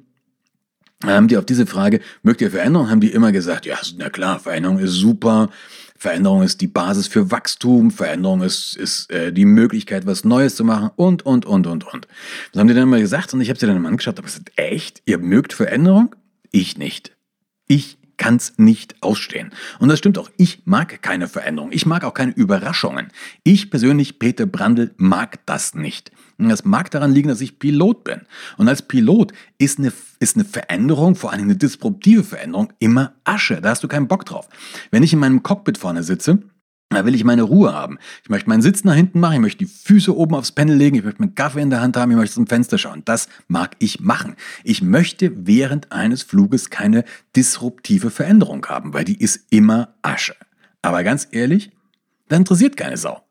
haben 1.04 1.28
die 1.28 1.38
auf 1.38 1.46
diese 1.46 1.64
Frage, 1.64 2.00
mögt 2.22 2.42
ihr 2.42 2.50
Veränderung, 2.50 2.90
haben 2.90 3.00
die 3.00 3.12
immer 3.12 3.32
gesagt, 3.32 3.64
ja, 3.64 3.78
na 3.96 4.10
klar, 4.10 4.40
Veränderung 4.40 4.78
ist 4.78 4.92
super, 4.92 5.48
Veränderung 5.98 6.42
ist 6.42 6.60
die 6.60 6.68
Basis 6.68 7.08
für 7.08 7.30
Wachstum, 7.32 7.90
Veränderung 7.90 8.42
ist, 8.42 8.76
ist 8.76 9.10
äh, 9.10 9.32
die 9.32 9.44
Möglichkeit, 9.44 10.06
was 10.06 10.24
Neues 10.24 10.54
zu 10.54 10.64
machen 10.64 10.90
und, 10.94 11.26
und, 11.26 11.44
und, 11.44 11.66
und, 11.66 11.92
und. 11.92 12.08
Das 12.52 12.60
haben 12.60 12.68
die 12.68 12.74
dann 12.74 12.84
immer 12.84 13.00
gesagt 13.00 13.34
und 13.34 13.40
ich 13.40 13.48
habe 13.50 13.58
sie 13.58 13.66
dann 13.66 13.76
immer 13.76 13.88
angeschaut, 13.88 14.16
aber 14.18 14.26
gesagt, 14.26 14.52
echt? 14.56 15.02
Ihr 15.06 15.18
mögt 15.18 15.52
Veränderung? 15.52 16.14
Ich 16.52 16.78
nicht. 16.78 17.16
Ich 17.66 17.98
kann's 18.16 18.54
nicht 18.58 18.96
ausstehen. 19.02 19.50
Und 19.78 19.88
das 19.88 19.98
stimmt 19.98 20.18
auch. 20.18 20.30
Ich 20.36 20.62
mag 20.66 21.02
keine 21.02 21.28
Veränderung. 21.28 21.72
Ich 21.72 21.86
mag 21.86 22.04
auch 22.04 22.14
keine 22.14 22.32
Überraschungen. 22.32 23.08
Ich 23.44 23.70
persönlich, 23.70 24.18
Peter 24.18 24.46
Brandl, 24.46 24.92
mag 24.98 25.44
das 25.46 25.74
nicht. 25.74 26.12
Und 26.38 26.48
das 26.48 26.64
mag 26.64 26.90
daran 26.90 27.12
liegen, 27.12 27.28
dass 27.28 27.40
ich 27.40 27.58
Pilot 27.58 28.04
bin. 28.04 28.20
Und 28.56 28.68
als 28.68 28.82
Pilot 28.82 29.32
ist 29.58 29.78
eine, 29.78 29.92
ist 30.20 30.36
eine 30.36 30.44
Veränderung, 30.44 31.16
vor 31.16 31.32
allem 31.32 31.42
eine 31.42 31.56
disruptive 31.56 32.22
Veränderung, 32.22 32.72
immer 32.78 33.14
Asche. 33.24 33.60
Da 33.60 33.70
hast 33.70 33.82
du 33.82 33.88
keinen 33.88 34.06
Bock 34.06 34.24
drauf. 34.24 34.48
Wenn 34.90 35.02
ich 35.02 35.12
in 35.12 35.18
meinem 35.18 35.42
Cockpit 35.42 35.78
vorne 35.78 36.04
sitze, 36.04 36.38
da 36.90 37.04
will 37.04 37.14
ich 37.14 37.24
meine 37.24 37.42
Ruhe 37.42 37.74
haben. 37.74 37.98
Ich 38.22 38.30
möchte 38.30 38.48
meinen 38.48 38.62
Sitz 38.62 38.82
nach 38.84 38.94
hinten 38.94 39.20
machen, 39.20 39.34
ich 39.34 39.40
möchte 39.40 39.64
die 39.64 39.70
Füße 39.70 40.16
oben 40.16 40.34
aufs 40.34 40.52
Panel 40.52 40.74
legen, 40.74 40.96
ich 40.96 41.04
möchte 41.04 41.20
meinen 41.20 41.34
Kaffee 41.34 41.60
in 41.60 41.70
der 41.70 41.82
Hand 41.82 41.96
haben, 41.96 42.10
ich 42.10 42.16
möchte 42.16 42.34
zum 42.36 42.46
Fenster 42.46 42.78
schauen. 42.78 43.02
Das 43.04 43.28
mag 43.48 43.76
ich 43.78 44.00
machen. 44.00 44.36
Ich 44.64 44.80
möchte 44.80 45.46
während 45.46 45.92
eines 45.92 46.22
Fluges 46.22 46.70
keine 46.70 47.04
disruptive 47.36 48.10
Veränderung 48.10 48.64
haben, 48.66 48.94
weil 48.94 49.04
die 49.04 49.20
ist 49.20 49.46
immer 49.50 49.94
Asche. 50.00 50.34
Aber 50.80 51.04
ganz 51.04 51.28
ehrlich, 51.30 51.70
da 52.28 52.36
interessiert 52.36 52.76
keine 52.76 52.96
Sau. 52.96 53.27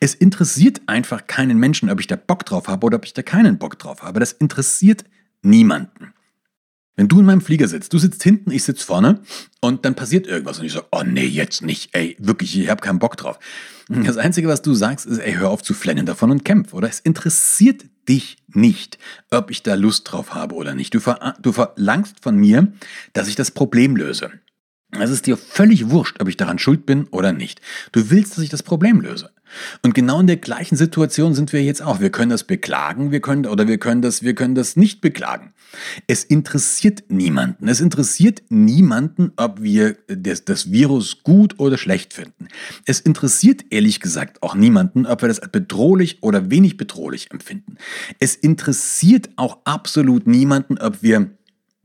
Es 0.00 0.14
interessiert 0.14 0.80
einfach 0.86 1.26
keinen 1.26 1.58
Menschen, 1.58 1.90
ob 1.90 2.00
ich 2.00 2.06
da 2.06 2.16
Bock 2.16 2.44
drauf 2.44 2.68
habe 2.68 2.86
oder 2.86 2.96
ob 2.96 3.04
ich 3.04 3.14
da 3.14 3.22
keinen 3.22 3.58
Bock 3.58 3.78
drauf 3.78 4.02
habe. 4.02 4.20
Das 4.20 4.32
interessiert 4.32 5.04
niemanden. 5.42 6.14
Wenn 6.96 7.06
du 7.06 7.20
in 7.20 7.26
meinem 7.26 7.40
Flieger 7.40 7.68
sitzt, 7.68 7.92
du 7.92 7.98
sitzt 7.98 8.24
hinten, 8.24 8.50
ich 8.50 8.64
sitze 8.64 8.84
vorne 8.84 9.20
und 9.60 9.84
dann 9.84 9.94
passiert 9.94 10.26
irgendwas 10.26 10.58
und 10.58 10.64
ich 10.64 10.72
so, 10.72 10.82
oh 10.90 11.04
nee, 11.04 11.26
jetzt 11.26 11.62
nicht, 11.62 11.90
ey, 11.92 12.16
wirklich, 12.18 12.58
ich 12.58 12.68
habe 12.68 12.80
keinen 12.80 12.98
Bock 12.98 13.16
drauf. 13.16 13.38
Das 13.88 14.16
Einzige, 14.16 14.48
was 14.48 14.62
du 14.62 14.74
sagst, 14.74 15.06
ist, 15.06 15.18
ey, 15.18 15.34
hör 15.34 15.50
auf 15.50 15.62
zu 15.62 15.74
flennen 15.74 16.04
davon 16.04 16.30
und 16.30 16.44
kämpf, 16.44 16.74
oder? 16.74 16.88
Es 16.88 17.00
interessiert 17.00 17.84
dich 18.08 18.36
nicht, 18.48 18.98
ob 19.30 19.50
ich 19.50 19.62
da 19.62 19.74
Lust 19.74 20.10
drauf 20.10 20.34
habe 20.34 20.54
oder 20.54 20.74
nicht. 20.74 20.92
Du, 20.92 21.00
ver 21.00 21.36
du 21.40 21.52
verlangst 21.52 22.16
von 22.20 22.36
mir, 22.36 22.72
dass 23.12 23.28
ich 23.28 23.36
das 23.36 23.50
Problem 23.50 23.96
löse. 23.96 24.32
Es 24.90 25.10
ist 25.10 25.26
dir 25.26 25.36
völlig 25.36 25.90
wurscht, 25.90 26.20
ob 26.20 26.28
ich 26.28 26.38
daran 26.38 26.58
schuld 26.58 26.86
bin 26.86 27.06
oder 27.10 27.32
nicht. 27.32 27.60
Du 27.92 28.10
willst, 28.10 28.36
dass 28.36 28.44
ich 28.44 28.50
das 28.50 28.62
Problem 28.62 29.00
löse. 29.00 29.30
Und 29.82 29.94
genau 29.94 30.20
in 30.20 30.26
der 30.26 30.36
gleichen 30.36 30.76
Situation 30.76 31.34
sind 31.34 31.52
wir 31.52 31.62
jetzt 31.62 31.82
auch. 31.82 32.00
Wir 32.00 32.10
können 32.10 32.30
das 32.30 32.44
beklagen, 32.44 33.10
wir 33.10 33.20
können 33.20 33.46
oder 33.46 33.68
wir 33.68 33.78
können 33.78 34.02
das, 34.02 34.22
wir 34.22 34.34
können 34.34 34.54
das 34.54 34.76
nicht 34.76 35.00
beklagen. 35.00 35.52
Es 36.06 36.24
interessiert 36.24 37.04
niemanden. 37.08 37.68
Es 37.68 37.80
interessiert 37.80 38.42
niemanden, 38.48 39.32
ob 39.36 39.62
wir 39.62 39.96
das, 40.06 40.44
das 40.44 40.72
Virus 40.72 41.22
gut 41.22 41.58
oder 41.58 41.76
schlecht 41.76 42.14
finden. 42.14 42.48
Es 42.84 43.00
interessiert 43.00 43.64
ehrlich 43.70 44.00
gesagt 44.00 44.42
auch 44.42 44.54
niemanden, 44.54 45.06
ob 45.06 45.22
wir 45.22 45.28
das 45.28 45.40
bedrohlich 45.40 46.22
oder 46.22 46.50
wenig 46.50 46.76
bedrohlich 46.76 47.30
empfinden. 47.30 47.76
Es 48.18 48.34
interessiert 48.34 49.30
auch 49.36 49.58
absolut 49.64 50.26
niemanden, 50.26 50.78
ob 50.78 51.02
wir 51.02 51.30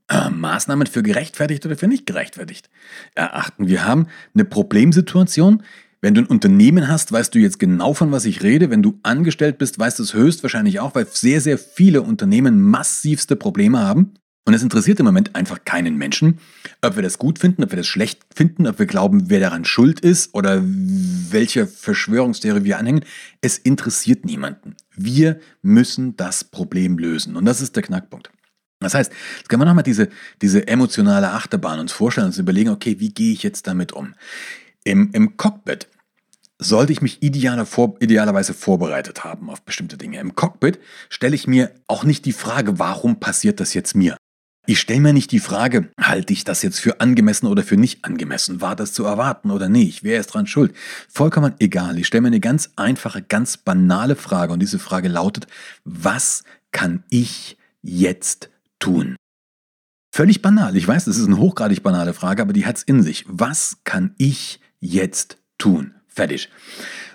äh, 0.09 0.29
Maßnahmen 0.29 0.87
für 0.87 1.03
gerechtfertigt 1.03 1.65
oder 1.65 1.77
für 1.77 1.87
nicht 1.87 2.05
gerechtfertigt 2.05 2.69
erachten. 3.15 3.67
Wir 3.67 3.85
haben 3.85 4.07
eine 4.33 4.45
Problemsituation, 4.45 5.63
wenn 6.03 6.15
du 6.15 6.21
ein 6.21 6.27
Unternehmen 6.27 6.89
hast, 6.89 7.13
weißt 7.13 7.33
du 7.33 7.39
jetzt 7.39 7.59
genau, 7.59 7.93
von 7.93 8.11
was 8.11 8.25
ich 8.25 8.43
rede. 8.43 8.69
Wenn 8.69 8.83
du 8.83 8.99
angestellt 9.03 9.57
bist, 9.57 9.79
weißt 9.79 9.99
du 9.99 10.03
es 10.03 10.13
höchstwahrscheinlich 10.13 10.81
auch, 10.81 10.95
weil 10.95 11.07
sehr, 11.07 11.39
sehr 11.39 11.57
viele 11.57 12.01
Unternehmen 12.01 12.61
massivste 12.61 13.37
Probleme 13.37 13.79
haben. 13.79 14.15
Und 14.45 14.53
es 14.53 14.61
interessiert 14.61 14.99
im 14.99 15.05
Moment 15.05 15.35
einfach 15.35 15.63
keinen 15.63 15.97
Menschen, 15.97 16.39
ob 16.81 16.97
wir 16.97 17.03
das 17.03 17.17
gut 17.17 17.39
finden, 17.39 17.63
ob 17.63 17.71
wir 17.71 17.77
das 17.77 17.87
schlecht 17.87 18.19
finden, 18.35 18.67
ob 18.67 18.79
wir 18.79 18.85
glauben, 18.85 19.29
wer 19.29 19.39
daran 19.39 19.63
schuld 19.63 20.01
ist 20.01 20.33
oder 20.33 20.61
welche 20.61 21.65
Verschwörungstheorie 21.67 22.65
wir 22.65 22.77
anhängen. 22.77 23.05
Es 23.39 23.57
interessiert 23.57 24.25
niemanden. 24.25 24.75
Wir 24.93 25.39
müssen 25.61 26.17
das 26.17 26.43
Problem 26.43 26.97
lösen. 26.97 27.37
Und 27.37 27.45
das 27.45 27.61
ist 27.61 27.77
der 27.77 27.83
Knackpunkt. 27.83 28.29
Das 28.83 28.93
heißt, 28.93 29.11
jetzt 29.37 29.49
können 29.49 29.61
wir 29.61 29.65
nochmal 29.65 29.83
diese, 29.83 30.09
diese 30.41 30.67
emotionale 30.67 31.31
Achterbahn 31.31 31.79
uns 31.79 31.91
vorstellen 31.91 32.25
und 32.25 32.31
uns 32.31 32.39
überlegen, 32.39 32.69
okay, 32.69 32.99
wie 32.99 33.13
gehe 33.13 33.33
ich 33.33 33.43
jetzt 33.43 33.67
damit 33.67 33.91
um? 33.91 34.13
Im, 34.83 35.11
im 35.13 35.37
Cockpit 35.37 35.87
sollte 36.59 36.93
ich 36.93 37.01
mich 37.01 37.21
idealer 37.21 37.65
vor, 37.65 37.95
idealerweise 37.99 38.53
vorbereitet 38.53 39.23
haben 39.23 39.49
auf 39.49 39.63
bestimmte 39.63 39.97
Dinge. 39.97 40.19
Im 40.19 40.35
Cockpit 40.35 40.79
stelle 41.09 41.35
ich 41.35 41.47
mir 41.47 41.71
auch 41.87 42.03
nicht 42.03 42.25
die 42.25 42.33
Frage, 42.33 42.79
warum 42.79 43.19
passiert 43.19 43.59
das 43.59 43.73
jetzt 43.73 43.95
mir? 43.95 44.17
Ich 44.65 44.79
stelle 44.79 45.01
mir 45.01 45.11
nicht 45.11 45.31
die 45.33 45.41
Frage, 45.41 45.89
halte 45.99 46.31
ich 46.31 46.45
das 46.45 46.61
jetzt 46.61 46.79
für 46.79 47.01
angemessen 47.01 47.47
oder 47.47 47.63
für 47.63 47.75
nicht 47.75 48.05
angemessen? 48.05 48.61
War 48.61 48.77
das 48.77 48.93
zu 48.93 49.03
erwarten 49.03 49.51
oder 49.51 49.67
nicht? 49.67 50.05
Wer 50.05 50.21
ist 50.21 50.27
dran 50.27 50.47
schuld? 50.47 50.73
Vollkommen 51.09 51.53
egal. 51.59 51.99
Ich 51.99 52.07
stelle 52.07 52.21
mir 52.21 52.27
eine 52.27 52.39
ganz 52.39 52.71
einfache, 52.77 53.21
ganz 53.21 53.57
banale 53.57 54.15
Frage 54.15 54.53
und 54.53 54.61
diese 54.61 54.79
Frage 54.79 55.09
lautet, 55.09 55.47
was 55.83 56.45
kann 56.71 57.03
ich 57.09 57.57
jetzt 57.81 58.49
tun? 58.83 59.15
Völlig 60.13 60.41
banal. 60.41 60.75
Ich 60.75 60.87
weiß, 60.87 61.05
das 61.05 61.17
ist 61.17 61.25
eine 61.25 61.37
hochgradig 61.37 61.81
banale 61.81 62.13
Frage, 62.13 62.41
aber 62.41 62.53
die 62.53 62.65
hat 62.65 62.77
es 62.77 62.83
in 62.83 63.01
sich. 63.01 63.25
Was 63.27 63.77
kann 63.83 64.13
ich 64.17 64.59
jetzt 64.79 65.37
tun? 65.57 65.95
Fertig. 66.07 66.49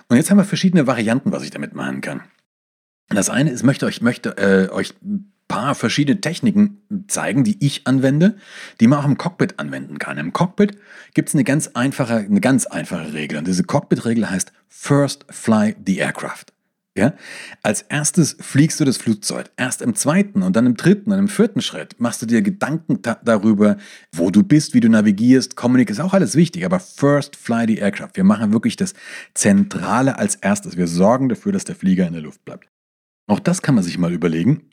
Und 0.08 0.16
jetzt 0.16 0.30
haben 0.30 0.38
wir 0.38 0.44
verschiedene 0.44 0.87
Varianten, 0.87 1.30
was 1.30 1.44
ich 1.44 1.50
damit 1.50 1.75
machen 1.75 2.00
kann. 2.00 2.22
Das 3.10 3.30
eine 3.30 3.50
ist, 3.50 3.62
möchte 3.62 3.87
euch, 3.87 4.00
möchte 4.00 4.37
äh, 4.38 4.70
euch 4.72 4.94
paar 5.46 5.75
verschiedene 5.75 6.20
Techniken 6.20 6.82
zeigen, 7.08 7.44
die 7.44 7.56
ich 7.64 7.87
anwende, 7.87 8.37
die 8.80 8.87
man 8.87 8.98
auch 9.00 9.04
im 9.04 9.16
Cockpit 9.16 9.58
anwenden 9.58 9.98
kann. 9.98 10.18
Im 10.18 10.32
Cockpit 10.32 10.78
gibt 11.14 11.28
es 11.28 11.34
eine 11.34 11.44
ganz 11.44 11.68
einfache, 11.68 12.16
eine 12.16 12.40
ganz 12.40 12.66
einfache 12.66 13.12
Regel. 13.12 13.38
Und 13.38 13.46
diese 13.46 13.64
Cockpit-Regel 13.64 14.28
heißt 14.28 14.52
First 14.68 15.25
Fly 15.30 15.76
the 15.84 15.98
Aircraft. 15.98 16.46
Ja? 16.99 17.14
Als 17.62 17.83
erstes 17.83 18.37
fliegst 18.40 18.78
du 18.81 18.85
das 18.85 18.97
Flugzeug. 18.97 19.50
Erst 19.57 19.83
im 19.83 19.95
zweiten 19.95 20.43
und 20.43 20.57
dann 20.57 20.67
im 20.67 20.76
dritten 20.76 21.12
und 21.12 21.19
im 21.19 21.28
vierten 21.28 21.62
Schritt 21.62 21.99
machst 21.99 22.21
du 22.21 22.26
dir 22.26 22.43
Gedanken 22.43 23.00
darüber, 23.25 23.76
wo 24.12 24.31
du 24.31 24.43
bist, 24.43 24.75
wie 24.75 24.81
du 24.81 24.88
navigierst. 24.88 25.57
Kommunik 25.57 25.90
ist 25.90 26.00
auch 26.00 26.12
alles 26.12 26.35
wichtig, 26.35 26.64
aber 26.64 26.81
first 26.81 27.37
fly 27.37 27.64
the 27.67 27.78
aircraft. 27.78 28.11
Wir 28.14 28.25
machen 28.25 28.52
wirklich 28.52 28.76
das 28.76 28.95
Zentrale 29.35 30.19
als 30.19 30.35
erstes. 30.35 30.76
Wir 30.76 30.88
sorgen 30.88 31.28
dafür, 31.28 31.52
dass 31.52 31.64
der 31.64 31.76
Flieger 31.76 32.07
in 32.07 32.12
der 32.12 32.23
Luft 32.23 32.45
bleibt. 32.45 32.69
Auch 33.28 33.40
das 33.40 33.62
kann 33.62 33.75
man 33.75 33.85
sich 33.85 33.99
mal 33.99 34.12
überlegen 34.12 34.69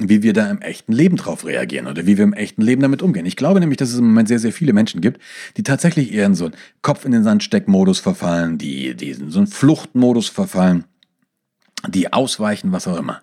wie 0.00 0.22
wir 0.22 0.32
da 0.32 0.50
im 0.50 0.60
echten 0.60 0.92
Leben 0.92 1.16
drauf 1.16 1.44
reagieren 1.44 1.86
oder 1.86 2.06
wie 2.06 2.16
wir 2.16 2.24
im 2.24 2.32
echten 2.32 2.62
Leben 2.62 2.82
damit 2.82 3.00
umgehen. 3.00 3.26
Ich 3.26 3.36
glaube 3.36 3.60
nämlich, 3.60 3.76
dass 3.76 3.90
es 3.90 3.98
im 3.98 4.06
Moment 4.06 4.28
sehr, 4.28 4.40
sehr 4.40 4.52
viele 4.52 4.72
Menschen 4.72 5.00
gibt, 5.00 5.20
die 5.56 5.62
tatsächlich 5.62 6.12
eher 6.12 6.26
in 6.26 6.34
so 6.34 6.46
einen 6.46 6.54
Kopf 6.82 7.04
in 7.04 7.12
den 7.12 7.22
Sand 7.22 7.44
steck 7.44 7.68
Modus 7.68 8.00
verfallen, 8.00 8.58
die, 8.58 8.94
die 8.94 9.10
in 9.10 9.30
so 9.30 9.38
einen 9.38 9.46
Fluchtmodus 9.46 10.28
verfallen 10.28 10.84
die 11.88 12.12
ausweichen, 12.12 12.72
was 12.72 12.86
auch 12.88 12.96
immer. 12.96 13.20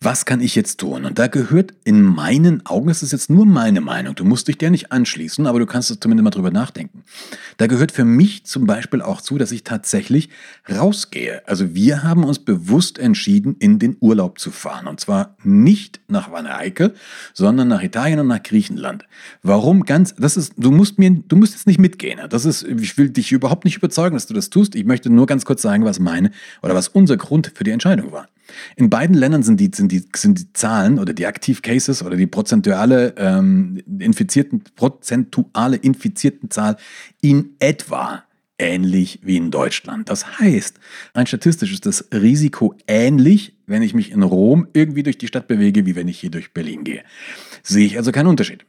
Was 0.00 0.24
kann 0.24 0.40
ich 0.40 0.54
jetzt 0.54 0.80
tun? 0.80 1.04
Und 1.04 1.18
da 1.18 1.26
gehört 1.26 1.74
in 1.84 2.02
meinen 2.02 2.64
Augen, 2.66 2.88
das 2.88 3.02
ist 3.02 3.12
jetzt 3.12 3.30
nur 3.30 3.46
meine 3.46 3.80
Meinung, 3.80 4.14
du 4.14 4.24
musst 4.24 4.48
dich 4.48 4.58
der 4.58 4.70
nicht 4.70 4.92
anschließen, 4.92 5.46
aber 5.46 5.58
du 5.58 5.66
kannst 5.66 5.96
zumindest 6.02 6.24
mal 6.24 6.30
drüber 6.30 6.50
nachdenken. 6.50 7.04
Da 7.56 7.66
gehört 7.66 7.92
für 7.92 8.04
mich 8.04 8.44
zum 8.44 8.66
Beispiel 8.66 9.02
auch 9.02 9.20
zu, 9.20 9.38
dass 9.38 9.52
ich 9.52 9.64
tatsächlich 9.64 10.28
rausgehe. 10.70 11.42
Also 11.46 11.74
wir 11.74 12.02
haben 12.02 12.24
uns 12.24 12.38
bewusst 12.38 12.98
entschieden, 12.98 13.56
in 13.58 13.78
den 13.78 13.96
Urlaub 14.00 14.38
zu 14.38 14.50
fahren. 14.50 14.86
Und 14.86 15.00
zwar 15.00 15.36
nicht 15.44 16.00
nach 16.08 16.30
Wanne 16.30 16.54
Eickel, 16.54 16.94
sondern 17.34 17.68
nach 17.68 17.82
Italien 17.82 18.20
und 18.20 18.28
nach 18.28 18.42
Griechenland. 18.42 19.04
Warum 19.42 19.84
ganz, 19.84 20.14
das 20.16 20.36
ist, 20.36 20.54
du 20.56 20.70
musst 20.70 20.98
mir, 20.98 21.10
du 21.10 21.36
musst 21.36 21.52
jetzt 21.52 21.66
nicht 21.66 21.78
mitgehen. 21.78 22.20
Das 22.30 22.44
ist, 22.44 22.62
ich 22.62 22.98
will 22.98 23.10
dich 23.10 23.32
überhaupt 23.32 23.64
nicht 23.64 23.76
überzeugen, 23.76 24.14
dass 24.14 24.26
du 24.26 24.34
das 24.34 24.50
tust. 24.50 24.74
Ich 24.74 24.84
möchte 24.84 25.10
nur 25.10 25.26
ganz 25.26 25.44
kurz 25.44 25.62
sagen, 25.62 25.84
was 25.84 25.98
meine 25.98 26.30
oder 26.62 26.74
was 26.74 26.88
unser 26.88 27.16
Grund 27.16 27.52
für 27.54 27.64
die 27.64 27.70
Entscheidung 27.70 27.91
Entscheidung 27.92 28.12
war. 28.12 28.28
In 28.76 28.90
beiden 28.90 29.16
Ländern 29.16 29.42
sind 29.42 29.60
die, 29.60 29.70
sind 29.74 29.92
die, 29.92 30.04
sind 30.14 30.38
die 30.38 30.52
Zahlen 30.52 30.98
oder 30.98 31.12
die 31.12 31.26
Aktivcases 31.26 32.02
oder 32.02 32.16
die 32.16 32.26
prozentuale, 32.26 33.14
ähm, 33.16 33.82
infizierten, 33.98 34.62
prozentuale 34.76 35.76
infizierten 35.76 36.50
Zahl 36.50 36.76
in 37.20 37.56
etwa 37.58 38.24
ähnlich 38.58 39.20
wie 39.22 39.36
in 39.36 39.50
Deutschland. 39.50 40.08
Das 40.08 40.38
heißt, 40.38 40.78
rein 41.14 41.26
statistisch 41.26 41.72
ist 41.72 41.86
das 41.86 42.08
Risiko 42.12 42.74
ähnlich, 42.86 43.56
wenn 43.66 43.82
ich 43.82 43.94
mich 43.94 44.10
in 44.10 44.22
Rom 44.22 44.68
irgendwie 44.72 45.02
durch 45.02 45.18
die 45.18 45.26
Stadt 45.26 45.48
bewege, 45.48 45.86
wie 45.86 45.96
wenn 45.96 46.08
ich 46.08 46.20
hier 46.20 46.30
durch 46.30 46.52
Berlin 46.52 46.84
gehe. 46.84 47.02
Sehe 47.62 47.86
ich 47.86 47.96
also 47.96 48.12
keinen 48.12 48.28
Unterschied. 48.28 48.64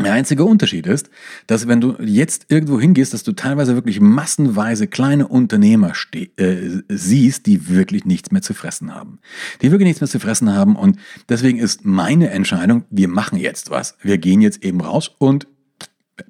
Der 0.00 0.12
einzige 0.12 0.44
Unterschied 0.44 0.88
ist, 0.88 1.08
dass 1.46 1.68
wenn 1.68 1.80
du 1.80 1.94
jetzt 2.02 2.46
irgendwo 2.48 2.80
hingehst, 2.80 3.14
dass 3.14 3.22
du 3.22 3.30
teilweise 3.30 3.76
wirklich 3.76 4.00
massenweise 4.00 4.88
kleine 4.88 5.28
Unternehmer 5.28 5.92
äh, 6.12 6.80
siehst, 6.88 7.46
die 7.46 7.68
wirklich 7.68 8.04
nichts 8.04 8.32
mehr 8.32 8.42
zu 8.42 8.54
fressen 8.54 8.92
haben. 8.92 9.20
Die 9.62 9.70
wirklich 9.70 9.86
nichts 9.86 10.00
mehr 10.00 10.10
zu 10.10 10.18
fressen 10.18 10.52
haben 10.52 10.74
und 10.74 10.98
deswegen 11.28 11.58
ist 11.58 11.84
meine 11.84 12.30
Entscheidung, 12.30 12.84
wir 12.90 13.06
machen 13.06 13.38
jetzt 13.38 13.70
was. 13.70 13.96
Wir 14.02 14.18
gehen 14.18 14.40
jetzt 14.40 14.64
eben 14.64 14.80
raus 14.80 15.14
und 15.18 15.46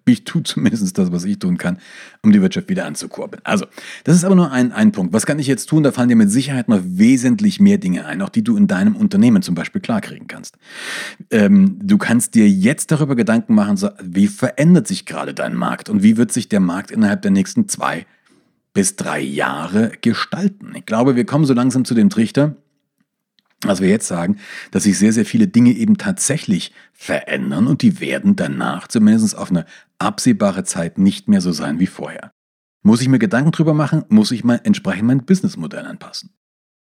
ich 0.06 0.24
tue 0.24 0.42
zumindest 0.42 0.96
das, 0.96 1.12
was 1.12 1.24
ich 1.24 1.38
tun 1.38 1.58
kann, 1.58 1.78
um 2.22 2.32
die 2.32 2.40
Wirtschaft 2.40 2.68
wieder 2.68 2.86
anzukurbeln. 2.86 3.42
Also, 3.44 3.66
das 4.04 4.16
ist 4.16 4.24
aber 4.24 4.34
nur 4.34 4.50
ein, 4.50 4.72
ein 4.72 4.92
Punkt. 4.92 5.12
Was 5.12 5.26
kann 5.26 5.38
ich 5.38 5.46
jetzt 5.46 5.66
tun? 5.66 5.82
Da 5.82 5.92
fallen 5.92 6.08
dir 6.08 6.16
mit 6.16 6.30
Sicherheit 6.30 6.68
noch 6.68 6.80
wesentlich 6.82 7.60
mehr 7.60 7.78
Dinge 7.78 8.06
ein, 8.06 8.22
auch 8.22 8.28
die 8.28 8.42
du 8.42 8.56
in 8.56 8.66
deinem 8.66 8.96
Unternehmen 8.96 9.42
zum 9.42 9.54
Beispiel 9.54 9.80
klarkriegen 9.80 10.26
kannst. 10.26 10.56
Ähm, 11.30 11.78
du 11.82 11.98
kannst 11.98 12.34
dir 12.34 12.48
jetzt 12.48 12.90
darüber 12.92 13.16
Gedanken 13.16 13.54
machen, 13.54 13.78
wie 14.02 14.26
verändert 14.26 14.86
sich 14.86 15.04
gerade 15.04 15.34
dein 15.34 15.54
Markt 15.54 15.90
und 15.90 16.02
wie 16.02 16.16
wird 16.16 16.32
sich 16.32 16.48
der 16.48 16.60
Markt 16.60 16.90
innerhalb 16.90 17.22
der 17.22 17.30
nächsten 17.30 17.68
zwei 17.68 18.06
bis 18.72 18.96
drei 18.96 19.20
Jahre 19.20 19.92
gestalten. 20.00 20.72
Ich 20.74 20.84
glaube, 20.84 21.14
wir 21.14 21.24
kommen 21.24 21.44
so 21.44 21.54
langsam 21.54 21.84
zu 21.84 21.94
dem 21.94 22.10
Trichter, 22.10 22.56
was 23.68 23.80
wir 23.80 23.88
jetzt 23.88 24.06
sagen, 24.06 24.36
dass 24.70 24.84
sich 24.84 24.98
sehr, 24.98 25.12
sehr 25.12 25.24
viele 25.24 25.48
Dinge 25.48 25.72
eben 25.72 25.98
tatsächlich 25.98 26.72
verändern 26.92 27.66
und 27.66 27.82
die 27.82 28.00
werden 28.00 28.36
danach 28.36 28.88
zumindest 28.88 29.36
auf 29.36 29.50
eine 29.50 29.66
absehbare 29.98 30.64
Zeit 30.64 30.98
nicht 30.98 31.28
mehr 31.28 31.40
so 31.40 31.52
sein 31.52 31.80
wie 31.80 31.86
vorher. 31.86 32.32
Muss 32.82 33.00
ich 33.00 33.08
mir 33.08 33.18
Gedanken 33.18 33.52
drüber 33.52 33.74
machen, 33.74 34.04
muss 34.08 34.30
ich 34.30 34.44
mal 34.44 34.60
entsprechend 34.62 35.06
mein 35.06 35.24
Businessmodell 35.24 35.86
anpassen. 35.86 36.30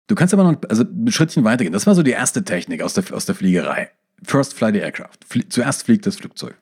Du 0.07 0.15
kannst 0.15 0.35
aber 0.35 0.45
noch 0.45 0.59
also 0.69 0.83
ein 0.83 1.13
Schrittchen 1.13 1.45
weitergehen. 1.45 1.73
Das 1.73 1.87
war 1.87 1.95
so 1.95 2.03
die 2.03 2.11
erste 2.11 2.43
Technik 2.43 2.83
aus 2.83 2.95
der, 2.95 3.05
aus 3.13 3.27
der 3.27 3.35
Fliegerei. 3.35 3.91
First 4.25 4.55
fly 4.55 4.73
the 4.73 4.79
aircraft. 4.79 5.19
Flie 5.27 5.49
zuerst 5.49 5.85
fliegt 5.85 6.07
das 6.07 6.17
Flugzeug. 6.17 6.57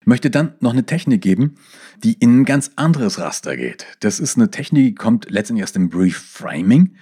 Ich 0.00 0.06
möchte 0.06 0.30
dann 0.30 0.54
noch 0.60 0.72
eine 0.72 0.86
Technik 0.86 1.20
geben, 1.20 1.56
die 2.04 2.12
in 2.14 2.40
ein 2.40 2.44
ganz 2.44 2.70
anderes 2.76 3.18
Raster 3.18 3.56
geht. 3.56 3.86
Das 4.00 4.20
ist 4.20 4.36
eine 4.36 4.50
Technik, 4.50 4.84
die 4.86 4.94
kommt 4.94 5.28
letztendlich 5.28 5.64
aus 5.64 5.72
dem 5.72 5.90
Brief 5.90 6.16
Framing. 6.16 6.94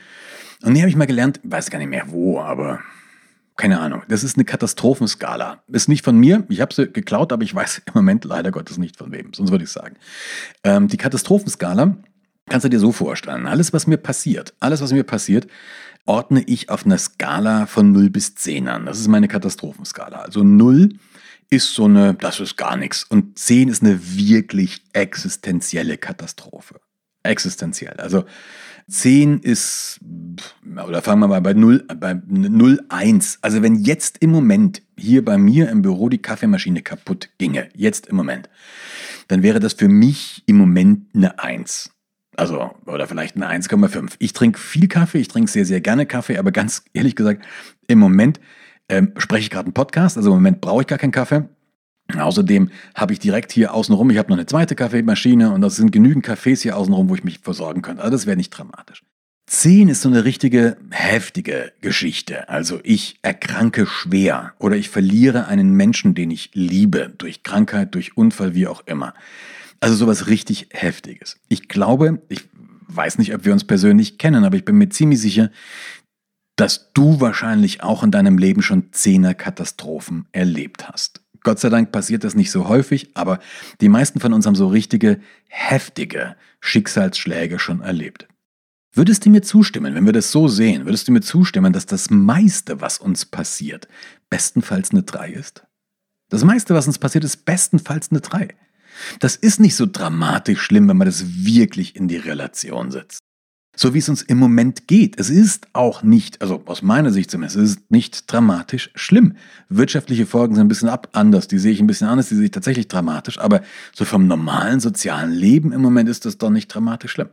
Und 0.64 0.74
die 0.74 0.80
habe 0.80 0.88
ich 0.88 0.96
mal 0.96 1.06
gelernt, 1.06 1.40
weiß 1.42 1.70
gar 1.70 1.78
nicht 1.78 1.90
mehr 1.90 2.04
wo, 2.08 2.40
aber 2.40 2.80
keine 3.56 3.80
Ahnung. 3.80 4.02
Das 4.08 4.24
ist 4.24 4.36
eine 4.36 4.44
Katastrophenskala. 4.44 5.62
Ist 5.68 5.88
nicht 5.88 6.04
von 6.04 6.18
mir, 6.18 6.44
ich 6.48 6.60
habe 6.60 6.74
sie 6.74 6.90
geklaut, 6.90 7.32
aber 7.32 7.44
ich 7.44 7.54
weiß 7.54 7.82
im 7.86 7.92
Moment 7.94 8.24
leider 8.24 8.50
Gottes 8.50 8.78
nicht 8.78 8.96
von 8.96 9.12
wem, 9.12 9.32
sonst 9.32 9.50
würde 9.50 9.64
ich 9.64 9.70
sagen. 9.70 9.96
Ähm, 10.64 10.88
die 10.88 10.96
Katastrophenskala 10.96 11.96
kannst 12.48 12.64
du 12.64 12.68
dir 12.68 12.80
so 12.80 12.92
vorstellen. 12.92 13.46
Alles, 13.46 13.72
was 13.72 13.86
mir 13.86 13.96
passiert, 13.96 14.54
alles, 14.60 14.80
was 14.80 14.92
mir 14.92 15.04
passiert, 15.04 15.46
ordne 16.06 16.42
ich 16.42 16.68
auf 16.70 16.84
einer 16.84 16.98
Skala 16.98 17.66
von 17.66 17.92
0 17.92 18.10
bis 18.10 18.34
10 18.34 18.68
an. 18.68 18.86
Das 18.86 18.98
ist 18.98 19.08
meine 19.08 19.28
Katastrophenskala. 19.28 20.18
Also 20.18 20.42
0 20.42 20.90
ist 21.50 21.74
so 21.74 21.84
eine, 21.84 22.14
das 22.14 22.40
ist 22.40 22.56
gar 22.56 22.76
nichts. 22.76 23.04
Und 23.04 23.38
10 23.38 23.68
ist 23.68 23.82
eine 23.82 23.98
wirklich 24.16 24.82
existenzielle 24.92 25.96
Katastrophe. 25.96 26.80
Existenziell. 27.24 27.94
Also 27.94 28.24
10 28.88 29.40
ist, 29.40 29.98
oder 30.86 31.02
fangen 31.02 31.20
wir 31.20 31.28
mal 31.28 31.40
bei 31.40 31.54
0, 31.54 31.86
bei 31.98 32.12
0,1. 32.12 33.38
Also 33.40 33.62
wenn 33.62 33.76
jetzt 33.76 34.18
im 34.18 34.30
Moment 34.30 34.82
hier 34.98 35.24
bei 35.24 35.38
mir 35.38 35.70
im 35.70 35.82
Büro 35.82 36.08
die 36.08 36.20
Kaffeemaschine 36.20 36.82
kaputt 36.82 37.30
ginge, 37.38 37.68
jetzt 37.74 38.06
im 38.06 38.16
Moment, 38.16 38.50
dann 39.28 39.42
wäre 39.42 39.58
das 39.58 39.72
für 39.72 39.88
mich 39.88 40.42
im 40.46 40.58
Moment 40.58 41.06
eine 41.14 41.38
1. 41.38 41.90
Also, 42.36 42.74
oder 42.86 43.06
vielleicht 43.06 43.36
eine 43.36 43.48
1,5. 43.48 44.14
Ich 44.18 44.32
trinke 44.32 44.58
viel 44.58 44.88
Kaffee, 44.88 45.18
ich 45.18 45.28
trinke 45.28 45.50
sehr, 45.50 45.64
sehr 45.64 45.80
gerne 45.80 46.04
Kaffee, 46.04 46.36
aber 46.36 46.52
ganz 46.52 46.84
ehrlich 46.92 47.16
gesagt, 47.16 47.44
im 47.86 47.98
Moment 47.98 48.40
ähm, 48.88 49.12
spreche 49.16 49.44
ich 49.44 49.50
gerade 49.50 49.66
einen 49.66 49.74
Podcast, 49.74 50.16
also 50.16 50.30
im 50.30 50.36
Moment 50.36 50.60
brauche 50.60 50.82
ich 50.82 50.86
gar 50.86 50.98
keinen 50.98 51.12
Kaffee. 51.12 51.48
Außerdem 52.16 52.70
habe 52.94 53.12
ich 53.12 53.18
direkt 53.18 53.50
hier 53.52 53.72
außenrum, 53.72 54.10
ich 54.10 54.18
habe 54.18 54.28
noch 54.28 54.36
eine 54.36 54.46
zweite 54.46 54.74
Kaffeemaschine 54.74 55.52
und 55.52 55.62
das 55.62 55.76
sind 55.76 55.90
genügend 55.90 56.26
Cafés 56.26 56.62
hier 56.62 56.76
außenrum, 56.76 57.08
wo 57.08 57.14
ich 57.14 57.24
mich 57.24 57.38
versorgen 57.38 57.82
könnte. 57.82 58.02
Also 58.02 58.12
das 58.12 58.26
wäre 58.26 58.36
nicht 58.36 58.50
dramatisch. 58.50 59.02
10 59.46 59.88
ist 59.88 60.02
so 60.02 60.08
eine 60.08 60.24
richtige 60.24 60.76
heftige 60.90 61.72
Geschichte. 61.80 62.48
Also 62.48 62.80
ich 62.82 63.18
erkranke 63.22 63.86
schwer 63.86 64.54
oder 64.58 64.76
ich 64.76 64.88
verliere 64.88 65.46
einen 65.48 65.72
Menschen, 65.72 66.14
den 66.14 66.30
ich 66.30 66.50
liebe, 66.54 67.12
durch 67.16 67.42
Krankheit, 67.42 67.94
durch 67.94 68.16
Unfall, 68.16 68.54
wie 68.54 68.66
auch 68.66 68.82
immer. 68.86 69.14
Also 69.80 69.96
sowas 69.96 70.28
richtig 70.28 70.68
Heftiges. 70.72 71.38
Ich 71.48 71.68
glaube, 71.68 72.22
ich 72.28 72.48
weiß 72.88 73.18
nicht, 73.18 73.34
ob 73.34 73.44
wir 73.44 73.52
uns 73.52 73.64
persönlich 73.64 74.18
kennen, 74.18 74.44
aber 74.44 74.56
ich 74.56 74.64
bin 74.64 74.76
mir 74.76 74.88
ziemlich 74.88 75.20
sicher, 75.20 75.50
dass 76.56 76.92
du 76.92 77.20
wahrscheinlich 77.20 77.82
auch 77.82 78.02
in 78.02 78.10
deinem 78.10 78.38
Leben 78.38 78.62
schon 78.62 78.92
Zehner 78.92 79.34
Katastrophen 79.34 80.26
erlebt 80.32 80.88
hast. 80.88 81.23
Gott 81.44 81.60
sei 81.60 81.68
Dank 81.68 81.92
passiert 81.92 82.24
das 82.24 82.34
nicht 82.34 82.50
so 82.50 82.68
häufig, 82.68 83.10
aber 83.14 83.38
die 83.80 83.88
meisten 83.88 84.18
von 84.18 84.32
uns 84.32 84.46
haben 84.46 84.56
so 84.56 84.66
richtige, 84.66 85.20
heftige 85.46 86.34
Schicksalsschläge 86.60 87.58
schon 87.58 87.80
erlebt. 87.80 88.26
Würdest 88.92 89.26
du 89.26 89.30
mir 89.30 89.42
zustimmen, 89.42 89.94
wenn 89.94 90.06
wir 90.06 90.12
das 90.12 90.30
so 90.30 90.48
sehen, 90.48 90.86
würdest 90.86 91.06
du 91.06 91.12
mir 91.12 91.20
zustimmen, 91.20 91.72
dass 91.72 91.86
das 91.86 92.10
meiste, 92.10 92.80
was 92.80 92.98
uns 92.98 93.26
passiert, 93.26 93.88
bestenfalls 94.30 94.90
eine 94.90 95.02
3 95.02 95.30
ist? 95.30 95.64
Das 96.30 96.44
meiste, 96.44 96.74
was 96.74 96.86
uns 96.86 96.98
passiert, 96.98 97.24
ist 97.24 97.44
bestenfalls 97.44 98.10
eine 98.10 98.20
3. 98.20 98.48
Das 99.20 99.36
ist 99.36 99.60
nicht 99.60 99.74
so 99.74 99.86
dramatisch 99.86 100.62
schlimm, 100.62 100.88
wenn 100.88 100.96
man 100.96 101.06
das 101.06 101.44
wirklich 101.44 101.96
in 101.96 102.08
die 102.08 102.16
Relation 102.16 102.90
setzt. 102.90 103.18
So 103.76 103.94
wie 103.94 103.98
es 103.98 104.08
uns 104.08 104.22
im 104.22 104.38
Moment 104.38 104.86
geht. 104.86 105.18
Es 105.18 105.30
ist 105.30 105.68
auch 105.72 106.02
nicht, 106.02 106.40
also 106.42 106.62
aus 106.66 106.82
meiner 106.82 107.10
Sicht 107.10 107.30
zumindest, 107.30 107.56
es 107.56 107.70
ist 107.70 107.90
nicht 107.90 108.32
dramatisch 108.32 108.90
schlimm. 108.94 109.34
Wirtschaftliche 109.68 110.26
Folgen 110.26 110.54
sind 110.54 110.64
ein 110.64 110.68
bisschen 110.68 110.88
ab 110.88 111.08
anders, 111.12 111.48
die 111.48 111.58
sehe 111.58 111.72
ich 111.72 111.80
ein 111.80 111.86
bisschen 111.86 112.08
anders, 112.08 112.28
die 112.28 112.36
sehe 112.36 112.46
ich 112.46 112.50
tatsächlich 112.50 112.88
dramatisch, 112.88 113.38
aber 113.38 113.62
so 113.92 114.04
vom 114.04 114.26
normalen 114.26 114.80
sozialen 114.80 115.32
Leben 115.32 115.72
im 115.72 115.80
Moment 115.80 116.08
ist 116.08 116.24
das 116.24 116.38
doch 116.38 116.50
nicht 116.50 116.68
dramatisch 116.68 117.12
schlimm. 117.12 117.28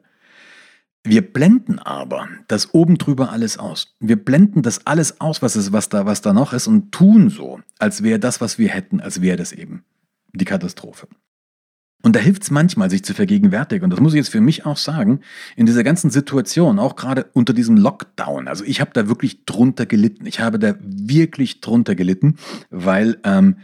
Wir 1.03 1.21
blenden 1.21 1.79
aber 1.79 2.27
das 2.47 2.75
oben 2.75 2.99
drüber 2.99 3.31
alles 3.31 3.57
aus. 3.57 3.95
Wir 3.99 4.23
blenden 4.23 4.61
das 4.61 4.85
alles 4.85 5.19
aus, 5.19 5.41
was, 5.41 5.55
ist, 5.55 5.71
was, 5.71 5.89
da, 5.89 6.05
was 6.05 6.21
da 6.21 6.31
noch 6.31 6.53
ist 6.53 6.67
und 6.67 6.91
tun 6.91 7.31
so, 7.31 7.59
als 7.79 8.03
wäre 8.03 8.19
das, 8.19 8.39
was 8.39 8.59
wir 8.59 8.69
hätten, 8.69 8.99
als 9.01 9.19
wäre 9.21 9.37
das 9.37 9.51
eben 9.51 9.83
die 10.33 10.45
Katastrophe. 10.45 11.07
Und 12.01 12.15
da 12.15 12.19
hilft 12.19 12.43
es 12.43 12.51
manchmal, 12.51 12.89
sich 12.89 13.03
zu 13.03 13.13
vergegenwärtigen. 13.13 13.83
Und 13.83 13.91
das 13.91 13.99
muss 13.99 14.13
ich 14.13 14.17
jetzt 14.17 14.31
für 14.31 14.41
mich 14.41 14.65
auch 14.65 14.77
sagen, 14.77 15.21
in 15.55 15.65
dieser 15.65 15.83
ganzen 15.83 16.09
Situation, 16.09 16.79
auch 16.79 16.95
gerade 16.95 17.27
unter 17.33 17.53
diesem 17.53 17.77
Lockdown. 17.77 18.47
Also 18.47 18.63
ich 18.63 18.81
habe 18.81 18.91
da 18.93 19.07
wirklich 19.07 19.45
drunter 19.45 19.85
gelitten. 19.85 20.25
Ich 20.25 20.39
habe 20.39 20.59
da 20.59 20.75
wirklich 20.81 21.61
drunter 21.61 21.95
gelitten, 21.95 22.37
weil 22.69 23.19
ähm, 23.23 23.57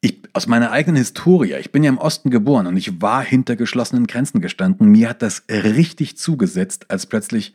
ich 0.00 0.20
aus 0.32 0.46
meiner 0.46 0.72
eigenen 0.72 0.96
Historie, 0.96 1.54
ich 1.54 1.72
bin 1.72 1.84
ja 1.84 1.90
im 1.90 1.98
Osten 1.98 2.30
geboren 2.30 2.66
und 2.66 2.76
ich 2.76 3.02
war 3.02 3.22
hinter 3.22 3.56
geschlossenen 3.56 4.06
Grenzen 4.06 4.40
gestanden. 4.40 4.88
Mir 4.88 5.10
hat 5.10 5.22
das 5.22 5.44
richtig 5.48 6.16
zugesetzt, 6.16 6.90
als 6.90 7.06
plötzlich 7.06 7.52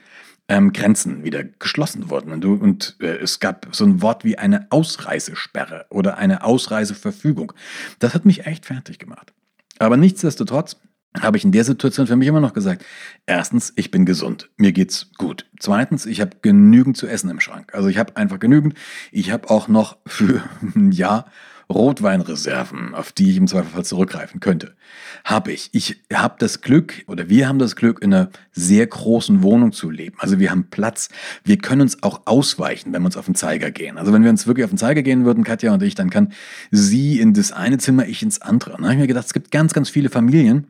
ähm, 0.48 0.74
Grenzen 0.74 1.24
wieder 1.24 1.44
geschlossen 1.44 2.10
wurden. 2.10 2.32
Und, 2.32 2.42
du, 2.42 2.54
und 2.54 2.98
äh, 3.02 3.18
es 3.18 3.40
gab 3.40 3.68
so 3.72 3.84
ein 3.84 4.02
Wort 4.02 4.24
wie 4.24 4.38
eine 4.38 4.72
Ausreisesperre 4.72 5.88
oder 5.90 6.18
eine 6.18 6.44
Ausreiseverfügung. 6.44 7.54
Das 8.00 8.14
hat 8.14 8.26
mich 8.26 8.46
echt 8.46 8.66
fertig 8.66 9.00
gemacht. 9.00 9.34
Aber 9.80 9.98
nichtsdestotrotz 9.98 10.78
habe 11.22 11.38
ich 11.38 11.46
in 11.46 11.52
der 11.52 11.64
Situation 11.64 12.08
für 12.08 12.16
mich 12.16 12.28
immer 12.28 12.42
noch 12.42 12.54
gesagt, 12.54 12.84
erstens, 13.26 13.74
ich 13.76 13.92
bin 13.92 14.06
gesund, 14.06 14.50
mir 14.58 14.74
geht's 14.74 15.12
gut. 15.18 15.46
Zweitens, 15.60 16.06
ich 16.06 16.22
habe 16.22 16.38
genügend 16.42 16.98
zu 16.98 17.08
essen 17.08 17.30
im 17.30 17.40
Schrank. 17.40 17.74
Also 17.74 17.88
ich 17.88 17.98
habe 17.98 18.18
einfach 18.18 18.40
genügend. 18.40 18.76
Ich 19.12 19.32
habe 19.32 19.50
auch 19.50 19.68
noch 19.68 19.98
für 20.06 20.44
ein 20.76 20.92
Jahr 20.92 21.26
Rotweinreserven, 21.70 22.94
auf 22.94 23.12
die 23.12 23.32
ich 23.32 23.38
im 23.38 23.48
Zweifelsfall 23.48 23.86
zurückgreifen 23.86 24.40
könnte. 24.40 24.76
Habe 25.24 25.52
ich. 25.52 25.70
Ich 25.72 26.02
habe 26.14 26.36
das 26.38 26.62
Glück, 26.62 27.04
oder 27.08 27.30
wir 27.30 27.48
haben 27.48 27.60
das 27.60 27.76
Glück, 27.76 28.02
in 28.02 28.14
einer 28.14 28.30
sehr 28.52 28.86
großen 28.86 29.42
Wohnung 29.42 29.72
zu 29.72 29.90
leben. 29.90 30.16
Also 30.20 30.40
wir 30.40 30.52
haben 30.52 30.70
Platz. 30.70 31.10
Wir 31.44 31.58
können 31.58 31.82
uns 31.82 32.04
auch 32.04 32.22
ausweichen, 32.26 32.94
wenn 32.94 33.02
wir 33.02 33.08
uns 33.08 33.18
auf 33.18 33.26
den 33.26 33.36
Zeiger 33.36 33.72
gehen. 33.72 33.98
Also 33.98 34.14
wenn 34.14 34.24
wir 34.24 34.30
uns 34.30 34.48
wirklich 34.48 34.64
auf 34.64 34.72
den 34.72 34.78
Zeiger 34.78 35.02
gehen 35.02 35.26
würden, 35.26 35.44
Katja 35.44 35.74
und 35.74 35.82
ich, 35.82 35.96
dann 35.96 36.10
kann 36.10 36.34
sie 36.72 37.20
in 37.20 37.34
das 37.34 37.52
eine 37.52 37.78
Zimmer, 37.78 38.08
ich 38.08 38.22
ins 38.22 38.42
andere. 38.42 38.72
Und 38.72 38.82
dann 38.82 38.86
habe 38.86 38.94
ich 38.96 39.02
mir 39.02 39.08
gedacht, 39.08 39.26
es 39.26 39.34
gibt 39.34 39.52
ganz, 39.52 39.74
ganz 39.74 39.90
viele 39.90 40.10
Familien, 40.10 40.68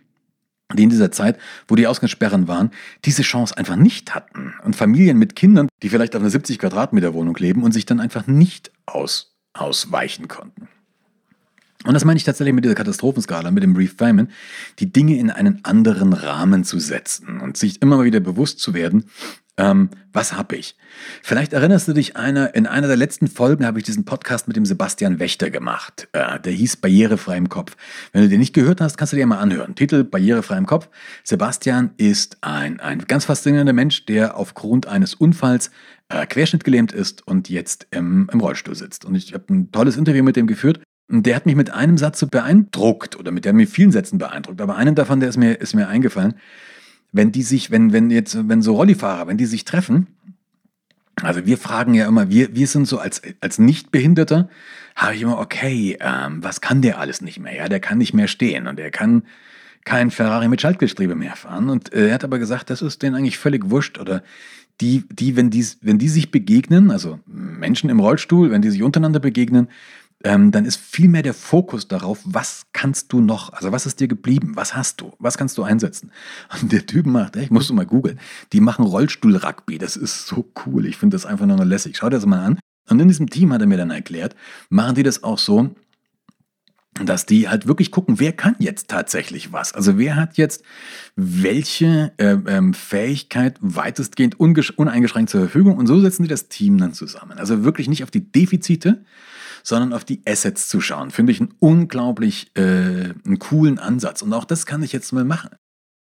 die 0.74 0.84
in 0.84 0.90
dieser 0.90 1.12
Zeit, 1.12 1.38
wo 1.68 1.76
die 1.76 1.88
Ausgangssperren 1.88 2.48
waren, 2.48 2.72
diese 3.04 3.22
Chance 3.22 3.58
einfach 3.58 3.76
nicht 3.76 4.16
hatten. 4.16 4.54
Und 4.64 4.76
Familien 4.76 5.18
mit 5.18 5.36
Kindern, 5.36 5.68
die 5.84 5.90
vielleicht 5.90 6.16
auf 6.16 6.22
einer 6.22 6.32
70 6.32 6.60
Quadratmeter 6.60 7.14
Wohnung 7.14 7.36
leben 7.36 7.64
und 7.64 7.72
sich 7.72 7.86
dann 7.86 8.00
einfach 8.00 8.28
nicht 8.28 8.72
aus, 8.86 9.36
ausweichen 9.54 10.28
konnten. 10.28 10.68
Und 11.86 11.94
das 11.94 12.06
meine 12.06 12.18
ich 12.18 12.24
tatsächlich 12.24 12.54
mit 12.54 12.66
dieser 12.66 12.76
Katastrophenskala, 12.76 13.52
mit 13.52 13.64
dem 13.64 13.76
Reframen, 13.76 14.30
die 14.80 14.92
Dinge 14.92 15.18
in 15.18 15.30
einen 15.30 15.64
anderen 15.64 16.14
Rahmen 16.14 16.64
zu 16.64 16.80
setzen 16.80 17.40
und 17.40 17.58
sich 17.58 17.82
immer 17.82 17.98
mal 17.98 18.06
wieder 18.06 18.20
bewusst 18.20 18.60
zu 18.60 18.74
werden, 18.74 19.06
ähm, 19.58 19.90
was 20.12 20.34
habe 20.34 20.58
ich? 20.58 20.76
Vielleicht 21.24 21.54
erinnerst 21.54 21.88
du 21.88 21.94
dich, 21.94 22.18
einer, 22.18 22.56
in 22.56 22.68
einer 22.68 22.88
der 22.88 22.98
letzten 22.98 23.28
Folgen 23.28 23.66
habe 23.66 23.80
ich 23.80 23.86
diesen 23.86 24.04
Podcast 24.04 24.48
mit 24.48 24.58
dem 24.58 24.66
Sebastian 24.66 25.20
Wächter 25.20 25.50
gemacht. 25.50 26.10
Äh, 26.12 26.40
der 26.42 26.52
hieß 26.52 26.78
Barrierefrei 26.78 27.38
im 27.38 27.48
Kopf. 27.48 27.78
Wenn 28.12 28.24
du 28.24 28.30
den 28.30 28.40
nicht 28.40 28.54
gehört 28.54 28.82
hast, 28.82 28.98
kannst 28.98 29.14
du 29.14 29.18
dir 29.18 29.26
mal 29.26 29.40
anhören. 29.40 29.76
Titel 29.76 30.04
Barrierefrei 30.04 30.58
im 30.58 30.66
Kopf. 30.66 30.90
Sebastian 31.24 31.92
ist 31.96 32.38
ein, 32.42 32.82
ein 32.82 33.00
ganz 33.08 33.26
faszinierender 33.26 33.74
Mensch, 33.74 34.06
der 34.06 34.36
aufgrund 34.36 34.88
eines 34.88 35.14
Unfalls 35.14 35.72
äh, 36.10 36.26
querschnittgelähmt 36.26 36.92
ist 36.92 37.26
und 37.26 37.50
jetzt 37.50 37.88
im, 37.92 38.30
im 38.32 38.40
Rollstuhl 38.42 38.76
sitzt. 38.76 39.06
Und 39.06 39.16
ich 39.16 39.34
habe 39.34 39.54
ein 39.54 39.72
tolles 39.72 39.96
Interview 39.96 40.24
mit 40.24 40.36
dem 40.36 40.48
geführt. 40.48 40.82
Und 41.08 41.26
der 41.26 41.36
hat 41.36 41.46
mich 41.46 41.56
mit 41.56 41.70
einem 41.70 41.98
Satz 41.98 42.20
so 42.20 42.28
beeindruckt 42.28 43.16
oder 43.16 43.32
mit 43.32 43.46
der 43.46 43.54
mit 43.54 43.70
vielen 43.70 43.92
Sätzen 43.92 44.18
beeindruckt. 44.18 44.60
Aber 44.60 44.76
einen 44.76 44.96
davon, 44.96 45.20
der 45.20 45.30
ist 45.30 45.38
mir, 45.38 45.54
ist 45.62 45.76
mir 45.76 45.88
eingefallen. 45.88 46.36
Wenn 47.12 47.32
die 47.32 47.44
sich, 47.44 47.72
wenn, 47.72 47.94
wenn 47.94 48.10
jetzt, 48.10 48.50
wenn 48.50 48.62
so 48.62 48.76
Rollifahrer, 48.76 49.28
wenn 49.28 49.38
die 49.38 49.46
sich 49.46 49.66
treffen, 49.66 50.08
also 51.22 51.46
wir 51.46 51.58
fragen 51.58 51.94
ja 51.94 52.08
immer, 52.08 52.30
wir, 52.30 52.56
wir 52.56 52.68
sind 52.68 52.88
so 52.88 53.00
als, 53.00 53.22
als 53.40 53.58
Nichtbehinderter, 53.58 54.50
habe 54.96 55.16
ich 55.16 55.22
immer, 55.22 55.40
okay, 55.40 55.98
ähm, 56.02 56.44
was 56.44 56.60
kann 56.60 56.82
der 56.82 57.00
alles 57.00 57.22
nicht 57.22 57.40
mehr? 57.40 57.56
Ja, 57.56 57.70
der 57.70 57.80
kann 57.80 57.98
nicht 57.98 58.14
mehr 58.14 58.28
stehen 58.28 58.68
und 58.68 58.80
er 58.80 58.92
kann 58.92 59.24
kein 59.86 60.12
Ferrari 60.12 60.48
mit 60.50 60.62
Schaltgestrebe 60.62 61.16
mehr 61.16 61.36
fahren. 61.36 61.70
Und 61.70 61.94
äh, 61.94 62.08
er 62.08 62.16
hat 62.16 62.24
aber 62.24 62.40
gesagt, 62.40 62.70
das 62.70 62.82
ist 62.82 63.02
denen 63.02 63.16
eigentlich 63.16 63.38
völlig 63.38 63.70
wurscht. 63.70 64.00
Oder 64.00 64.24
die, 64.82 65.04
die, 65.10 65.36
wenn 65.38 65.50
die, 65.50 65.66
wenn 65.82 66.00
die 66.00 66.10
sich 66.10 66.32
begegnen, 66.32 66.92
also 66.92 67.20
Menschen 67.28 67.90
im 67.90 68.00
Rollstuhl, 68.00 68.52
wenn 68.52 68.62
die 68.62 68.72
sich 68.72 68.84
untereinander 68.84 69.20
begegnen, 69.20 69.70
ähm, 70.26 70.50
dann 70.50 70.66
ist 70.66 70.78
viel 70.78 71.08
mehr 71.08 71.22
der 71.22 71.36
Fokus 71.36 71.88
darauf, 71.88 72.20
was 72.26 72.66
kannst 72.74 73.14
du 73.14 73.22
noch, 73.22 73.54
also 73.54 73.72
was 73.72 73.86
ist 73.86 74.00
dir 74.00 74.08
geblieben, 74.08 74.54
was 74.56 74.76
hast 74.76 75.00
du, 75.00 75.14
was 75.20 75.38
kannst 75.38 75.56
du 75.60 75.64
einsetzen. 75.64 76.12
Und 76.62 76.72
der 76.72 76.88
Typ 76.88 77.06
macht, 77.06 77.36
ich 77.36 77.52
musst 77.52 77.70
du 77.70 77.76
mal 77.76 77.86
googeln, 77.86 78.20
die 78.52 78.60
machen 78.60 78.86
Rollstuhl-Rugby, 78.86 79.78
das 79.78 79.96
ist 79.96 80.26
so 80.26 80.52
cool, 80.66 80.88
ich 80.88 80.98
finde 80.98 81.16
das 81.16 81.28
einfach 81.28 81.46
nur 81.46 81.58
noch 81.58 81.64
lässig. 81.64 81.98
Schau 81.98 82.10
dir 82.10 82.16
das 82.16 82.26
mal 82.26 82.44
an. 82.44 82.60
Und 82.90 83.00
in 83.00 83.08
diesem 83.08 83.30
Team 83.30 83.54
hat 83.54 83.62
er 83.62 83.68
mir 83.68 83.78
dann 83.78 83.92
erklärt, 83.92 84.36
machen 84.70 84.96
die 84.96 85.04
das 85.04 85.24
auch 85.24 85.38
so, 85.38 85.76
dass 87.04 87.28
die 87.28 87.48
halt 87.48 87.68
wirklich 87.68 87.92
gucken, 87.92 88.20
wer 88.20 88.32
kann 88.32 88.56
jetzt 88.58 88.88
tatsächlich 88.88 89.54
was. 89.54 89.74
Also 89.74 90.00
wer 90.00 90.16
hat 90.16 90.38
jetzt 90.38 90.64
welche 91.16 92.14
äh, 92.18 92.38
ähm, 92.48 92.74
Fähigkeit 92.74 93.58
weitestgehend 93.60 94.40
uneingeschränkt 94.40 95.30
zur 95.30 95.42
Verfügung 95.42 95.78
und 95.78 95.86
so 95.86 96.00
setzen 96.00 96.24
die 96.24 96.30
das 96.30 96.48
Team 96.48 96.80
dann 96.80 96.94
zusammen. 96.94 97.38
Also 97.38 97.64
wirklich 97.64 97.90
nicht 97.90 98.04
auf 98.04 98.12
die 98.12 98.32
Defizite, 98.32 99.04
sondern 99.66 99.94
auf 99.94 100.06
die 100.06 100.22
Assets 100.26 100.70
zu 100.70 100.80
schauen. 100.80 101.12
Finde 101.12 101.32
ich 101.32 101.42
einen 101.42 101.54
unglaublich 101.60 102.52
äh, 102.56 102.62
einen 103.26 103.40
coolen 103.40 103.80
Ansatz. 103.80 104.22
Und 104.22 104.32
auch 104.32 104.46
das 104.46 104.66
kann 104.66 104.84
ich 104.84 104.94
jetzt 104.94 105.12
mal 105.12 105.26
machen. 105.26 105.50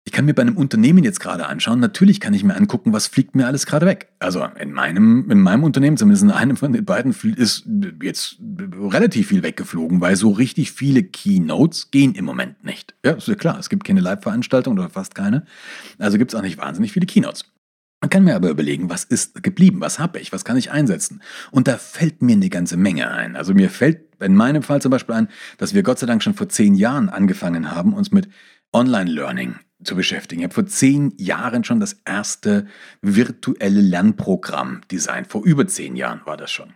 Ich 0.05 0.11
kann 0.11 0.25
mir 0.25 0.35
bei 0.35 0.43
einem 0.43 0.57
Unternehmen 0.57 1.05
jetzt 1.05 1.21
gerade 1.21 1.47
anschauen, 1.47 1.79
natürlich 1.79 2.19
kann 2.19 2.35
ich 2.35 2.43
mir 2.43 2.57
angucken, 2.57 2.93
was 2.93 3.07
fliegt 3.07 3.37
mir 3.37 3.47
alles 3.47 3.67
gerade 3.67 3.87
weg. 3.87 4.09
Also 4.19 4.45
in 4.59 4.73
meinem, 4.73 5.31
in 5.31 5.41
meinem 5.41 5.63
Unternehmen, 5.63 5.97
zumindest 5.97 6.25
in 6.25 6.33
einem 6.33 6.57
von 6.57 6.73
den 6.73 6.85
beiden, 6.85 7.15
ist 7.37 7.69
jetzt 8.03 8.37
relativ 8.41 9.29
viel 9.29 9.45
weggeflogen, 9.45 10.01
weil 10.01 10.17
so 10.17 10.31
richtig 10.31 10.73
viele 10.73 11.05
Keynotes 11.05 11.93
gehen 11.93 12.17
im 12.17 12.25
Moment 12.25 12.65
nicht. 12.65 12.97
Ja, 13.05 13.13
ist 13.13 13.29
ja 13.29 13.37
klar, 13.37 13.61
es 13.61 13.69
gibt 13.69 13.85
keine 13.85 14.01
Live-Veranstaltungen 14.01 14.77
oder 14.81 14.91
fast 14.91 15.15
keine. 15.15 15.47
Also 15.99 16.19
gibt 16.19 16.33
es 16.33 16.39
auch 16.39 16.43
nicht 16.43 16.59
wahnsinnig 16.59 16.91
viele 16.91 17.07
Keynotes. 17.07 17.45
Man 18.03 18.11
kann 18.11 18.25
mir 18.25 18.35
aber 18.35 18.51
überlegen, 18.51 18.91
was 18.91 19.05
ist 19.05 19.45
geblieben, 19.45 19.81
was 19.81 20.01
habe 20.01 20.19
ich, 20.19 20.33
was 20.33 20.45
kann 20.45 20.57
ich 20.57 20.73
einsetzen. 20.73 21.23
Und 21.53 21.69
da 21.69 21.79
fällt 21.79 22.21
mir 22.21 22.33
eine 22.33 22.51
ganze 22.51 22.77
Menge 22.77 23.13
ein. 23.13 23.37
Also 23.37 23.55
mir 23.55 23.71
fällt 23.71 24.21
in 24.21 24.35
meinem 24.35 24.65
Fall 24.65 24.83
zum 24.83 24.91
Beispiel 24.91 25.15
ein, 25.15 25.29
dass 25.57 25.73
wir 25.73 25.85
Gott 25.85 26.01
sei 26.01 26.09
Dank 26.09 26.21
schon 26.21 26.35
vor 26.35 26.49
zehn 26.49 26.75
Jahren 26.75 27.09
angefangen 27.09 27.71
haben, 27.71 27.95
uns 27.95 28.11
mit 28.11 28.29
Online-Learning 28.73 29.55
zu 29.85 29.95
beschäftigen. 29.95 30.41
Ich 30.41 30.47
habe 30.47 30.55
vor 30.55 30.67
zehn 30.67 31.15
Jahren 31.17 31.63
schon 31.63 31.79
das 31.79 32.01
erste 32.05 32.67
virtuelle 33.03 33.81
Lernprogramm 33.81 34.81
designt. 34.91 35.29
Vor 35.29 35.45
über 35.45 35.69
zehn 35.69 35.95
Jahren 35.95 36.23
war 36.25 36.37
das 36.37 36.51
schon. 36.51 36.75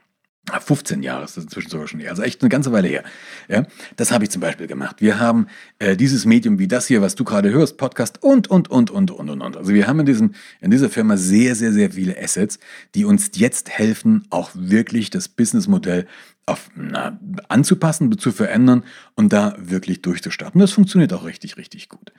15 0.60 1.02
Jahre 1.02 1.24
ist 1.24 1.36
das 1.36 1.44
inzwischen 1.44 1.70
sogar 1.70 1.88
schon 1.88 2.00
her, 2.00 2.10
also 2.10 2.22
echt 2.22 2.40
eine 2.40 2.48
ganze 2.48 2.72
Weile 2.72 2.88
her. 2.88 3.02
Ja, 3.48 3.66
das 3.96 4.12
habe 4.12 4.24
ich 4.24 4.30
zum 4.30 4.40
Beispiel 4.40 4.66
gemacht. 4.66 4.96
Wir 5.00 5.18
haben 5.18 5.46
äh, 5.78 5.96
dieses 5.96 6.24
Medium 6.24 6.58
wie 6.58 6.68
das 6.68 6.86
hier, 6.86 7.02
was 7.02 7.14
du 7.14 7.24
gerade 7.24 7.50
hörst, 7.50 7.76
Podcast 7.78 8.22
und, 8.22 8.48
und, 8.48 8.70
und, 8.70 8.90
und, 8.90 9.10
und, 9.10 9.30
und, 9.30 9.42
und. 9.42 9.56
Also 9.56 9.74
wir 9.74 9.86
haben 9.86 10.00
in, 10.00 10.06
diesem, 10.06 10.34
in 10.60 10.70
dieser 10.70 10.88
Firma 10.88 11.16
sehr, 11.16 11.54
sehr, 11.54 11.72
sehr 11.72 11.90
viele 11.90 12.16
Assets, 12.16 12.58
die 12.94 13.04
uns 13.04 13.30
jetzt 13.34 13.70
helfen, 13.70 14.26
auch 14.30 14.50
wirklich 14.54 15.10
das 15.10 15.28
Businessmodell 15.28 16.06
auf, 16.46 16.70
na, 16.76 17.18
anzupassen, 17.48 18.16
zu 18.18 18.30
verändern 18.30 18.84
und 19.16 19.32
da 19.32 19.56
wirklich 19.58 20.00
durchzustarten. 20.02 20.60
Das 20.60 20.72
funktioniert 20.72 21.12
auch 21.12 21.24
richtig, 21.24 21.56
richtig 21.56 21.88
gut. 21.88 22.12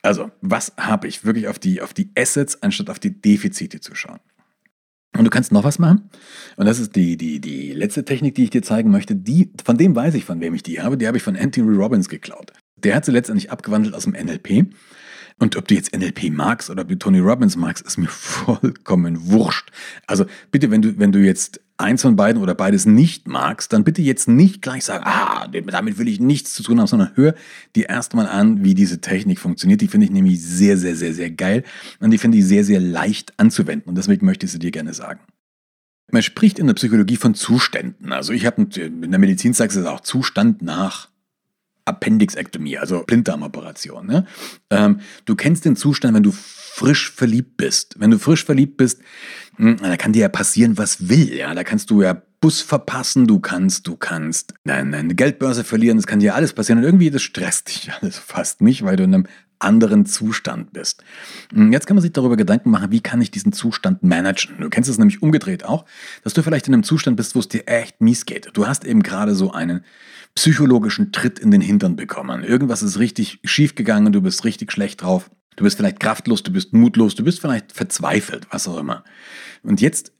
Also, 0.00 0.30
was 0.40 0.72
habe 0.78 1.06
ich? 1.08 1.24
Wirklich 1.24 1.48
auf 1.48 1.58
die, 1.58 1.82
auf 1.82 1.92
die 1.92 2.10
Assets 2.16 2.62
anstatt 2.62 2.88
auf 2.88 2.98
die 2.98 3.20
Defizite 3.20 3.80
zu 3.80 3.94
schauen. 3.94 4.20
Und 5.16 5.24
du 5.24 5.30
kannst 5.30 5.52
noch 5.52 5.64
was 5.64 5.78
machen. 5.78 6.10
Und 6.56 6.66
das 6.66 6.78
ist 6.78 6.94
die, 6.94 7.16
die, 7.16 7.40
die 7.40 7.72
letzte 7.72 8.04
Technik, 8.04 8.34
die 8.34 8.44
ich 8.44 8.50
dir 8.50 8.62
zeigen 8.62 8.90
möchte. 8.90 9.16
Die, 9.16 9.50
von 9.64 9.76
dem 9.76 9.96
weiß 9.96 10.14
ich, 10.14 10.24
von 10.24 10.40
wem 10.40 10.54
ich 10.54 10.62
die 10.62 10.80
habe. 10.80 10.98
Die 10.98 11.06
habe 11.06 11.16
ich 11.16 11.22
von 11.22 11.36
Anthony 11.36 11.74
Robbins 11.74 12.08
geklaut. 12.08 12.52
Der 12.76 12.94
hat 12.94 13.04
sie 13.04 13.12
letztendlich 13.12 13.50
abgewandelt 13.50 13.94
aus 13.94 14.04
dem 14.04 14.12
NLP. 14.12 14.66
Und 15.38 15.56
ob 15.56 15.68
du 15.68 15.74
jetzt 15.74 15.94
NLP 15.96 16.30
magst 16.30 16.70
oder 16.70 16.82
ob 16.82 16.88
du 16.88 16.98
Tony 16.98 17.18
Robbins 17.18 17.56
magst, 17.56 17.86
ist 17.86 17.98
mir 17.98 18.08
vollkommen 18.08 19.30
wurscht. 19.30 19.70
Also 20.06 20.26
bitte, 20.50 20.70
wenn 20.70 20.82
du, 20.82 20.98
wenn 20.98 21.12
du 21.12 21.18
jetzt 21.18 21.60
eins 21.78 22.02
von 22.02 22.16
beiden 22.16 22.42
oder 22.42 22.54
beides 22.54 22.86
nicht 22.86 23.28
magst, 23.28 23.72
dann 23.72 23.84
bitte 23.84 24.02
jetzt 24.02 24.28
nicht 24.28 24.62
gleich 24.62 24.84
sagen, 24.84 25.04
ah, 25.06 25.46
damit 25.48 25.98
will 25.98 26.08
ich 26.08 26.20
nichts 26.20 26.54
zu 26.54 26.62
tun 26.62 26.78
haben, 26.78 26.86
sondern 26.86 27.10
hör 27.14 27.34
dir 27.74 27.88
erstmal 27.88 28.26
an, 28.26 28.64
wie 28.64 28.74
diese 28.74 29.00
Technik 29.00 29.38
funktioniert. 29.38 29.80
Die 29.80 29.88
finde 29.88 30.06
ich 30.06 30.12
nämlich 30.12 30.42
sehr, 30.42 30.76
sehr, 30.76 30.96
sehr, 30.96 31.12
sehr 31.12 31.30
geil 31.30 31.64
und 32.00 32.10
die 32.10 32.18
finde 32.18 32.38
ich 32.38 32.46
sehr, 32.46 32.64
sehr 32.64 32.80
leicht 32.80 33.38
anzuwenden 33.38 33.88
und 33.88 33.96
deswegen 33.96 34.24
möchte 34.26 34.46
ich 34.46 34.52
sie 34.52 34.58
dir 34.58 34.70
gerne 34.70 34.94
sagen. 34.94 35.20
Man 36.10 36.22
spricht 36.22 36.58
in 36.58 36.68
der 36.68 36.74
Psychologie 36.74 37.16
von 37.16 37.34
Zuständen. 37.34 38.12
Also 38.12 38.32
ich 38.32 38.46
habe 38.46 38.62
in 38.76 39.10
der 39.10 39.18
Medizin 39.18 39.54
sagst 39.54 39.76
du 39.76 39.90
auch 39.90 40.00
Zustand 40.00 40.62
nach 40.62 41.08
Appendixektomie, 41.86 42.78
also 42.78 43.02
Blinddarmoperation. 43.04 44.06
Ne? 44.06 44.26
Ähm, 44.70 45.00
du 45.24 45.34
kennst 45.34 45.64
den 45.64 45.76
Zustand, 45.76 46.14
wenn 46.14 46.22
du 46.22 46.32
frisch 46.32 47.10
verliebt 47.10 47.56
bist. 47.56 47.94
Wenn 47.98 48.10
du 48.10 48.18
frisch 48.18 48.44
verliebt 48.44 48.76
bist, 48.76 49.00
hm, 49.56 49.78
da 49.78 49.96
kann 49.96 50.12
dir 50.12 50.22
ja 50.22 50.28
passieren, 50.28 50.76
was 50.76 51.08
will. 51.08 51.32
Ja, 51.32 51.54
da 51.54 51.64
kannst 51.64 51.90
du 51.90 52.02
ja 52.02 52.20
Bus 52.40 52.60
verpassen, 52.60 53.26
du 53.26 53.40
kannst, 53.40 53.86
du 53.86 53.96
kannst 53.96 54.52
deine 54.64 55.14
Geldbörse 55.14 55.64
verlieren, 55.64 55.96
das 55.96 56.06
kann 56.06 56.18
dir 56.18 56.34
alles 56.34 56.52
passieren 56.52 56.78
und 56.80 56.84
irgendwie 56.84 57.10
das 57.10 57.22
stresst 57.22 57.68
dich 57.68 57.90
alles 58.00 58.18
fast 58.18 58.60
nicht, 58.60 58.84
weil 58.84 58.96
du 58.96 59.04
in 59.04 59.14
einem 59.14 59.26
anderen 59.58 60.06
Zustand 60.06 60.72
bist. 60.72 61.02
Hm, 61.52 61.72
jetzt 61.72 61.86
kann 61.86 61.96
man 61.96 62.02
sich 62.02 62.12
darüber 62.12 62.36
Gedanken 62.36 62.70
machen, 62.70 62.90
wie 62.90 63.00
kann 63.00 63.20
ich 63.20 63.30
diesen 63.30 63.52
Zustand 63.52 64.02
managen? 64.02 64.56
Du 64.60 64.68
kennst 64.70 64.90
es 64.90 64.98
nämlich 64.98 65.22
umgedreht 65.22 65.64
auch, 65.64 65.84
dass 66.22 66.34
du 66.34 66.42
vielleicht 66.42 66.68
in 66.68 66.74
einem 66.74 66.82
Zustand 66.82 67.16
bist, 67.16 67.34
wo 67.34 67.40
es 67.40 67.48
dir 67.48 67.66
echt 67.66 68.00
mies 68.00 68.26
geht. 68.26 68.50
Du 68.54 68.66
hast 68.66 68.84
eben 68.84 69.02
gerade 69.02 69.34
so 69.34 69.52
einen 69.52 69.84
psychologischen 70.34 71.12
Tritt 71.12 71.38
in 71.38 71.50
den 71.50 71.60
Hintern 71.60 71.96
bekommen. 71.96 72.44
Irgendwas 72.44 72.82
ist 72.82 72.98
richtig 72.98 73.40
schief 73.44 73.74
gegangen, 73.74 74.12
du 74.12 74.20
bist 74.20 74.44
richtig 74.44 74.72
schlecht 74.72 75.02
drauf. 75.02 75.30
Du 75.56 75.64
bist 75.64 75.78
vielleicht 75.78 76.00
kraftlos, 76.00 76.42
du 76.42 76.52
bist 76.52 76.74
mutlos, 76.74 77.14
du 77.14 77.24
bist 77.24 77.40
vielleicht 77.40 77.72
verzweifelt, 77.72 78.46
was 78.50 78.68
auch 78.68 78.76
immer. 78.76 79.04
Und 79.62 79.80
jetzt 79.80 80.12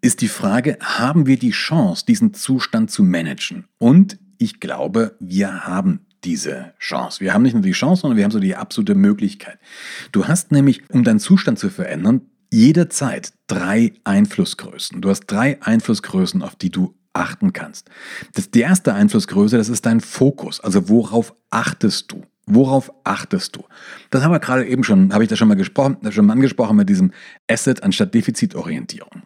ist 0.00 0.20
die 0.20 0.28
Frage, 0.28 0.76
haben 0.80 1.26
wir 1.26 1.38
die 1.38 1.52
Chance, 1.52 2.04
diesen 2.04 2.34
Zustand 2.34 2.90
zu 2.90 3.04
managen? 3.04 3.66
Und 3.78 4.18
ich 4.38 4.58
glaube, 4.58 5.16
wir 5.20 5.64
haben 5.64 6.00
diese 6.24 6.74
Chance. 6.78 7.20
Wir 7.20 7.34
haben 7.34 7.42
nicht 7.42 7.54
nur 7.54 7.62
die 7.62 7.72
Chance, 7.72 8.02
sondern 8.02 8.16
wir 8.16 8.24
haben 8.24 8.30
so 8.30 8.40
die 8.40 8.56
absolute 8.56 8.94
Möglichkeit. 8.94 9.58
Du 10.12 10.26
hast 10.26 10.52
nämlich, 10.52 10.88
um 10.90 11.04
deinen 11.04 11.20
Zustand 11.20 11.58
zu 11.58 11.68
verändern, 11.68 12.22
jederzeit 12.50 13.32
drei 13.46 13.92
Einflussgrößen. 14.04 15.00
Du 15.00 15.08
hast 15.08 15.24
drei 15.26 15.60
Einflussgrößen, 15.62 16.42
auf 16.42 16.54
die 16.54 16.70
du 16.70 16.94
achten 17.12 17.52
kannst. 17.52 17.90
Das, 18.34 18.50
die 18.50 18.60
erste 18.60 18.94
Einflussgröße, 18.94 19.56
das 19.56 19.68
ist 19.68 19.86
dein 19.86 20.00
Fokus. 20.00 20.60
Also 20.60 20.88
worauf 20.88 21.34
achtest 21.50 22.12
du? 22.12 22.22
Worauf 22.46 22.92
achtest 23.04 23.56
du? 23.56 23.64
Das 24.10 24.22
haben 24.22 24.32
wir 24.32 24.40
gerade 24.40 24.66
eben 24.66 24.82
schon, 24.82 25.12
habe 25.12 25.22
ich 25.22 25.30
da 25.30 25.36
schon 25.36 25.48
mal 25.48 25.54
gesprochen, 25.54 25.98
schon 26.10 26.26
mal 26.26 26.32
angesprochen 26.32 26.76
mit 26.76 26.88
diesem 26.88 27.12
Asset 27.48 27.82
anstatt 27.82 28.14
Defizitorientierung. 28.14 29.22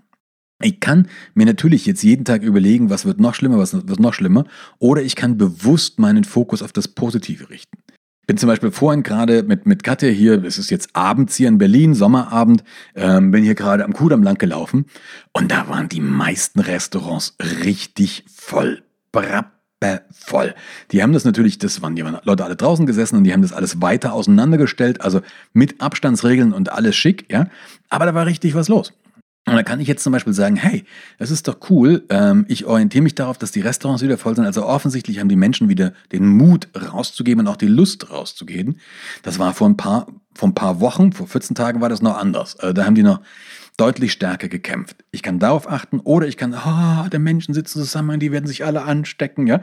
Ich 0.63 0.81
kann 0.81 1.09
mir 1.35 1.45
natürlich 1.45 1.85
jetzt 1.85 2.03
jeden 2.03 2.25
Tag 2.25 2.43
überlegen, 2.43 2.89
was 2.89 3.05
wird 3.05 3.21
noch 3.21 3.35
schlimmer, 3.35 3.59
was 3.59 3.75
wird 3.75 4.01
noch 4.01 4.15
schlimmer, 4.15 4.47
oder 4.79 5.03
ich 5.03 5.15
kann 5.15 5.37
bewusst 5.37 5.99
meinen 5.99 6.25
Fokus 6.25 6.63
auf 6.63 6.73
das 6.73 6.89
Positive 6.89 7.51
richten. 7.51 7.79
Bin 8.27 8.39
zum 8.39 8.49
Beispiel 8.49 8.73
vorhin 8.73 9.03
gerade 9.03 9.45
mit, 9.45 9.67
mit 9.67 9.85
Katja 9.85 10.09
hier, 10.09 10.43
es 10.43 10.59
ist 10.59 10.71
jetzt 10.71 10.97
abends 10.97 11.37
hier 11.37 11.49
in 11.49 11.59
Berlin, 11.59 11.95
Sommerabend, 11.95 12.65
ähm, 12.95 13.31
bin 13.31 13.45
hier 13.45 13.55
gerade 13.55 13.85
am 13.85 13.93
Kudamm 13.93 14.23
lang 14.23 14.37
gelaufen 14.39 14.87
und 15.33 15.53
da 15.53 15.69
waren 15.69 15.89
die 15.89 16.01
meisten 16.01 16.61
Restaurants 16.61 17.37
richtig 17.65 18.25
voll. 18.35 18.83
voll. 20.11 20.55
Die 20.91 21.03
haben 21.03 21.13
das 21.13 21.25
natürlich, 21.25 21.59
das 21.59 21.83
waren 21.83 21.95
die 21.95 22.03
Leute 22.25 22.45
alle 22.45 22.57
draußen 22.57 22.87
gesessen 22.87 23.17
und 23.17 23.25
die 23.25 23.33
haben 23.33 23.43
das 23.43 23.53
alles 23.53 23.81
weiter 23.81 24.13
auseinandergestellt, 24.15 25.03
also 25.03 25.21
mit 25.53 25.81
Abstandsregeln 25.81 26.53
und 26.53 26.73
alles 26.73 26.97
schick, 26.97 27.31
ja. 27.31 27.49
Aber 27.91 28.07
da 28.07 28.15
war 28.15 28.27
richtig 28.27 28.55
was 28.55 28.69
los. 28.69 28.93
Und 29.49 29.55
da 29.55 29.63
kann 29.63 29.79
ich 29.79 29.87
jetzt 29.87 30.03
zum 30.03 30.13
Beispiel 30.13 30.33
sagen, 30.33 30.57
hey, 30.57 30.85
das 31.19 31.31
ist 31.31 31.47
doch 31.47 31.59
cool, 31.71 32.05
ähm, 32.09 32.45
ich 32.49 32.67
orientiere 32.67 33.03
mich 33.03 33.15
darauf, 33.15 33.39
dass 33.39 33.53
die 33.53 33.61
Restaurants 33.61 34.03
wieder 34.03 34.19
voll 34.19 34.35
sind. 34.35 34.45
Also 34.45 34.67
offensichtlich 34.67 35.21
haben 35.21 35.29
die 35.29 35.37
Menschen 35.37 35.69
wieder 35.69 35.93
den 36.11 36.27
Mut 36.27 36.69
rauszugeben 36.75 37.47
und 37.47 37.53
auch 37.53 37.57
die 37.57 37.69
Lust 37.69 38.11
rauszugehen. 38.11 38.81
Das 39.23 39.39
war 39.39 39.55
vor 39.55 39.69
ein 39.69 39.77
paar, 39.77 40.09
vor 40.35 40.49
ein 40.49 40.55
paar 40.55 40.81
Wochen, 40.81 41.13
vor 41.13 41.29
14 41.29 41.55
Tagen 41.55 41.81
war 41.81 41.89
das 41.89 42.03
noch 42.03 42.19
anders. 42.19 42.59
Also 42.59 42.73
da 42.73 42.85
haben 42.85 42.97
die 42.97 43.05
noch 43.05 43.21
deutlich 43.77 44.11
stärker 44.11 44.49
gekämpft. 44.49 45.05
Ich 45.13 45.23
kann 45.23 45.39
darauf 45.39 45.71
achten 45.71 46.01
oder 46.01 46.27
ich 46.27 46.37
kann, 46.37 46.53
ah, 46.53 47.05
oh, 47.05 47.09
der 47.09 47.21
Menschen 47.21 47.55
sitzen 47.55 47.79
zusammen, 47.79 48.19
die 48.19 48.33
werden 48.33 48.47
sich 48.47 48.65
alle 48.65 48.83
anstecken, 48.83 49.47
ja. 49.47 49.63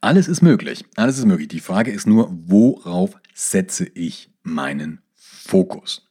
Alles 0.00 0.28
ist 0.28 0.40
möglich, 0.42 0.84
alles 0.94 1.18
ist 1.18 1.24
möglich. 1.24 1.48
Die 1.48 1.58
Frage 1.58 1.90
ist 1.90 2.06
nur, 2.06 2.30
worauf 2.30 3.16
setze 3.34 3.86
ich 3.86 4.30
meinen 4.44 5.00
Fokus? 5.14 6.06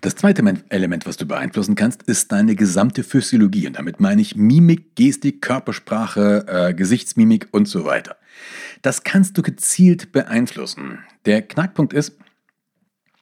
Das 0.00 0.14
zweite 0.14 0.44
Element, 0.68 1.06
was 1.06 1.16
du 1.16 1.26
beeinflussen 1.26 1.74
kannst, 1.74 2.04
ist 2.04 2.30
deine 2.30 2.54
gesamte 2.54 3.02
Physiologie. 3.02 3.66
Und 3.66 3.78
damit 3.78 3.98
meine 3.98 4.22
ich 4.22 4.36
Mimik, 4.36 4.94
Gestik, 4.94 5.42
Körpersprache, 5.42 6.46
äh, 6.46 6.74
Gesichtsmimik 6.74 7.48
und 7.50 7.66
so 7.66 7.84
weiter. 7.84 8.16
Das 8.82 9.02
kannst 9.02 9.36
du 9.36 9.42
gezielt 9.42 10.12
beeinflussen. 10.12 11.00
Der 11.26 11.42
Knackpunkt 11.42 11.92
ist, 11.92 12.16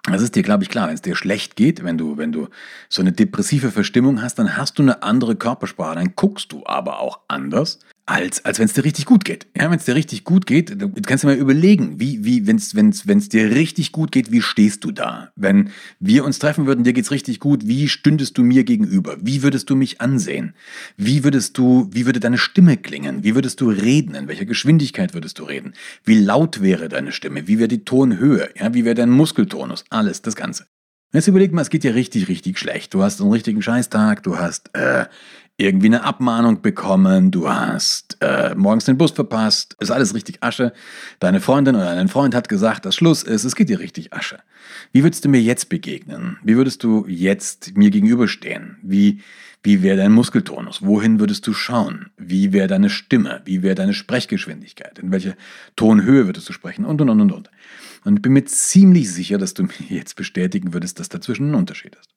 das 0.04 0.20
ist 0.20 0.36
dir, 0.36 0.42
glaube 0.42 0.64
ich, 0.64 0.68
klar, 0.68 0.88
wenn 0.88 0.94
es 0.94 1.02
dir 1.02 1.16
schlecht 1.16 1.56
geht, 1.56 1.82
wenn 1.82 1.96
du, 1.96 2.18
wenn 2.18 2.30
du 2.30 2.48
so 2.88 3.00
eine 3.00 3.12
depressive 3.12 3.70
Verstimmung 3.70 4.20
hast, 4.22 4.38
dann 4.38 4.56
hast 4.56 4.78
du 4.78 4.82
eine 4.82 5.02
andere 5.02 5.34
Körpersprache, 5.34 5.96
dann 5.96 6.12
guckst 6.14 6.52
du 6.52 6.64
aber 6.66 7.00
auch 7.00 7.20
anders 7.26 7.80
als, 8.06 8.44
als 8.44 8.60
wenn 8.60 8.66
es 8.66 8.72
dir 8.72 8.84
richtig 8.84 9.04
gut 9.04 9.24
geht. 9.24 9.48
Ja, 9.56 9.68
wenn 9.68 9.78
es 9.78 9.84
dir 9.84 9.96
richtig 9.96 10.22
gut 10.22 10.46
geht, 10.46 10.80
du 10.80 10.88
kannst 10.88 11.24
dir 11.24 11.28
mal 11.28 11.36
überlegen, 11.36 11.98
wie, 11.98 12.24
wie, 12.24 12.46
wenn 12.46 12.56
es 12.56 12.76
wenn's, 12.76 13.08
wenn's 13.08 13.28
dir 13.28 13.50
richtig 13.50 13.90
gut 13.90 14.12
geht, 14.12 14.30
wie 14.30 14.40
stehst 14.40 14.84
du 14.84 14.92
da? 14.92 15.32
Wenn 15.34 15.70
wir 15.98 16.24
uns 16.24 16.38
treffen 16.38 16.66
würden, 16.66 16.84
dir 16.84 16.92
geht's 16.92 17.10
richtig 17.10 17.40
gut, 17.40 17.66
wie 17.66 17.88
stündest 17.88 18.38
du 18.38 18.44
mir 18.44 18.62
gegenüber? 18.62 19.16
Wie 19.20 19.42
würdest 19.42 19.68
du 19.70 19.76
mich 19.76 20.00
ansehen? 20.00 20.54
Wie 20.96 21.24
würdest 21.24 21.58
du, 21.58 21.90
wie 21.92 22.06
würde 22.06 22.20
deine 22.20 22.38
Stimme 22.38 22.76
klingen? 22.76 23.24
Wie 23.24 23.34
würdest 23.34 23.60
du 23.60 23.70
reden? 23.70 24.14
In 24.14 24.28
welcher 24.28 24.44
Geschwindigkeit 24.44 25.12
würdest 25.12 25.40
du 25.40 25.44
reden? 25.44 25.74
Wie 26.04 26.18
laut 26.18 26.62
wäre 26.62 26.88
deine 26.88 27.10
Stimme? 27.10 27.48
Wie 27.48 27.58
wäre 27.58 27.68
die 27.68 27.84
Tonhöhe? 27.84 28.50
Ja, 28.56 28.72
wie 28.72 28.84
wäre 28.84 28.94
dein 28.94 29.10
Muskeltonus? 29.10 29.84
Alles, 29.90 30.22
das 30.22 30.36
Ganze. 30.36 30.66
Jetzt 31.12 31.28
überleg 31.28 31.52
mal, 31.52 31.62
es 31.62 31.70
geht 31.70 31.82
dir 31.82 31.94
richtig, 31.94 32.28
richtig 32.28 32.58
schlecht. 32.58 32.92
Du 32.92 33.02
hast 33.02 33.20
einen 33.20 33.30
richtigen 33.30 33.62
Scheißtag, 33.62 34.22
du 34.22 34.38
hast 34.38 34.74
äh, 34.74 35.06
irgendwie 35.58 35.86
eine 35.86 36.04
Abmahnung 36.04 36.60
bekommen, 36.60 37.30
du 37.30 37.48
hast 37.48 38.18
äh, 38.20 38.54
morgens 38.54 38.84
den 38.84 38.98
Bus 38.98 39.12
verpasst, 39.12 39.74
ist 39.80 39.90
alles 39.90 40.14
richtig 40.14 40.42
Asche. 40.42 40.72
Deine 41.18 41.40
Freundin 41.40 41.76
oder 41.76 41.94
dein 41.94 42.08
Freund 42.08 42.34
hat 42.34 42.48
gesagt, 42.48 42.84
dass 42.84 42.94
Schluss 42.94 43.22
ist, 43.22 43.44
es 43.44 43.54
geht 43.54 43.70
dir 43.70 43.78
richtig 43.78 44.12
Asche. 44.12 44.38
Wie 44.92 45.02
würdest 45.02 45.24
du 45.24 45.30
mir 45.30 45.40
jetzt 45.40 45.70
begegnen? 45.70 46.38
Wie 46.42 46.56
würdest 46.56 46.84
du 46.84 47.06
jetzt 47.08 47.74
mir 47.76 47.90
gegenüberstehen? 47.90 48.76
Wie, 48.82 49.22
wie 49.62 49.82
wäre 49.82 49.96
dein 49.96 50.12
Muskeltonus? 50.12 50.82
Wohin 50.82 51.20
würdest 51.20 51.46
du 51.46 51.54
schauen? 51.54 52.10
Wie 52.18 52.52
wäre 52.52 52.68
deine 52.68 52.90
Stimme? 52.90 53.40
Wie 53.46 53.62
wäre 53.62 53.74
deine 53.74 53.94
Sprechgeschwindigkeit? 53.94 54.98
In 54.98 55.10
welche 55.10 55.36
Tonhöhe 55.74 56.26
würdest 56.26 56.48
du 56.50 56.52
sprechen? 56.52 56.84
Und, 56.84 57.00
und, 57.00 57.08
und, 57.08 57.20
und, 57.22 57.32
und. 57.32 57.50
Und 58.04 58.16
ich 58.16 58.22
bin 58.22 58.34
mir 58.34 58.44
ziemlich 58.44 59.10
sicher, 59.10 59.38
dass 59.38 59.54
du 59.54 59.62
mir 59.64 59.70
jetzt 59.88 60.16
bestätigen 60.16 60.74
würdest, 60.74 61.00
dass 61.00 61.08
dazwischen 61.08 61.50
ein 61.50 61.54
Unterschied 61.54 61.96
ist. 61.96 62.15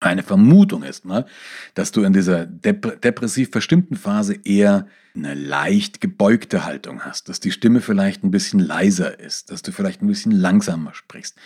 Eine 0.00 0.22
Vermutung 0.22 0.84
ist 0.84 1.04
mal, 1.04 1.26
dass 1.74 1.90
du 1.90 2.04
in 2.04 2.12
dieser 2.12 2.46
dep 2.46 3.02
depressiv 3.02 3.50
verstimmten 3.50 3.96
Phase 3.96 4.36
eher 4.44 4.86
eine 5.16 5.34
leicht 5.34 6.00
gebeugte 6.00 6.64
Haltung 6.64 7.00
hast, 7.00 7.28
dass 7.28 7.40
die 7.40 7.50
Stimme 7.50 7.80
vielleicht 7.80 8.22
ein 8.22 8.30
bisschen 8.30 8.60
leiser 8.60 9.18
ist, 9.18 9.50
dass 9.50 9.62
du 9.62 9.72
vielleicht 9.72 10.00
ein 10.00 10.06
bisschen 10.06 10.30
langsamer 10.30 10.94
sprichst. 10.94 11.36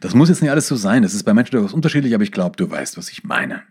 Das 0.00 0.14
muss 0.14 0.28
jetzt 0.28 0.42
nicht 0.42 0.50
alles 0.50 0.68
so 0.68 0.76
sein, 0.76 1.02
das 1.02 1.14
ist 1.14 1.22
bei 1.22 1.32
Menschen 1.32 1.52
durchaus 1.52 1.72
unterschiedlich, 1.72 2.14
aber 2.14 2.24
ich 2.24 2.32
glaube, 2.32 2.56
du 2.56 2.70
weißt, 2.70 2.98
was 2.98 3.08
ich 3.08 3.24
meine. 3.24 3.62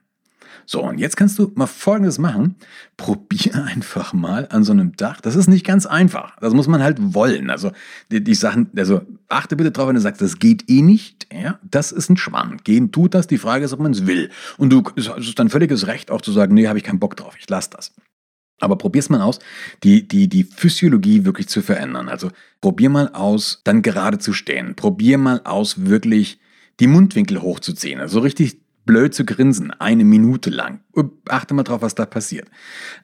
So, 0.65 0.83
und 0.83 0.99
jetzt 0.99 1.17
kannst 1.17 1.37
du 1.39 1.51
mal 1.55 1.67
Folgendes 1.67 2.19
machen. 2.19 2.55
Probier 2.97 3.65
einfach 3.65 4.13
mal 4.13 4.47
an 4.49 4.63
so 4.63 4.71
einem 4.71 4.95
Dach. 4.95 5.21
Das 5.21 5.35
ist 5.35 5.47
nicht 5.47 5.65
ganz 5.65 5.85
einfach. 5.85 6.37
Das 6.39 6.53
muss 6.53 6.67
man 6.67 6.83
halt 6.83 6.97
wollen. 7.13 7.49
Also 7.49 7.71
die, 8.11 8.23
die 8.23 8.35
Sachen, 8.35 8.69
also 8.77 9.01
achte 9.29 9.55
bitte 9.55 9.71
drauf, 9.71 9.87
wenn 9.87 9.95
du 9.95 10.01
sagst, 10.01 10.21
das 10.21 10.39
geht 10.39 10.69
eh 10.69 10.81
nicht. 10.81 11.27
Ja, 11.33 11.59
das 11.63 11.91
ist 11.91 12.09
ein 12.09 12.17
Schwamm. 12.17 12.57
Gehen 12.63 12.91
tut 12.91 13.13
das. 13.13 13.27
Die 13.27 13.37
Frage 13.37 13.65
ist, 13.65 13.73
ob 13.73 13.79
man 13.79 13.91
es 13.91 14.05
will. 14.05 14.29
Und 14.57 14.71
du, 14.71 14.83
ist 14.95 15.39
dein 15.39 15.49
völliges 15.49 15.87
Recht 15.87 16.11
auch 16.11 16.21
zu 16.21 16.31
sagen, 16.31 16.53
nee, 16.53 16.67
habe 16.67 16.77
ich 16.77 16.83
keinen 16.83 16.99
Bock 16.99 17.15
drauf. 17.15 17.35
Ich 17.39 17.49
lasse 17.49 17.69
das. 17.71 17.93
Aber 18.59 18.77
probier's 18.77 19.09
mal 19.09 19.21
aus, 19.21 19.39
die, 19.83 20.07
die, 20.07 20.29
die 20.29 20.43
Physiologie 20.43 21.25
wirklich 21.25 21.49
zu 21.49 21.61
verändern. 21.61 22.07
Also 22.07 22.29
probier 22.61 22.89
mal 22.89 23.09
aus, 23.09 23.61
dann 23.65 23.81
gerade 23.81 24.19
zu 24.19 24.31
stehen. 24.31 24.75
Probier 24.75 25.17
mal 25.17 25.41
aus, 25.43 25.85
wirklich 25.85 26.39
die 26.79 26.87
Mundwinkel 26.87 27.41
hochzuziehen. 27.41 27.99
Also 27.99 28.19
richtig 28.19 28.62
blöd 28.85 29.13
zu 29.13 29.25
grinsen, 29.25 29.71
eine 29.71 30.03
Minute 30.03 30.49
lang. 30.49 30.81
Achte 31.29 31.53
mal 31.53 31.63
drauf, 31.63 31.81
was 31.81 31.95
da 31.95 32.05
passiert. 32.05 32.49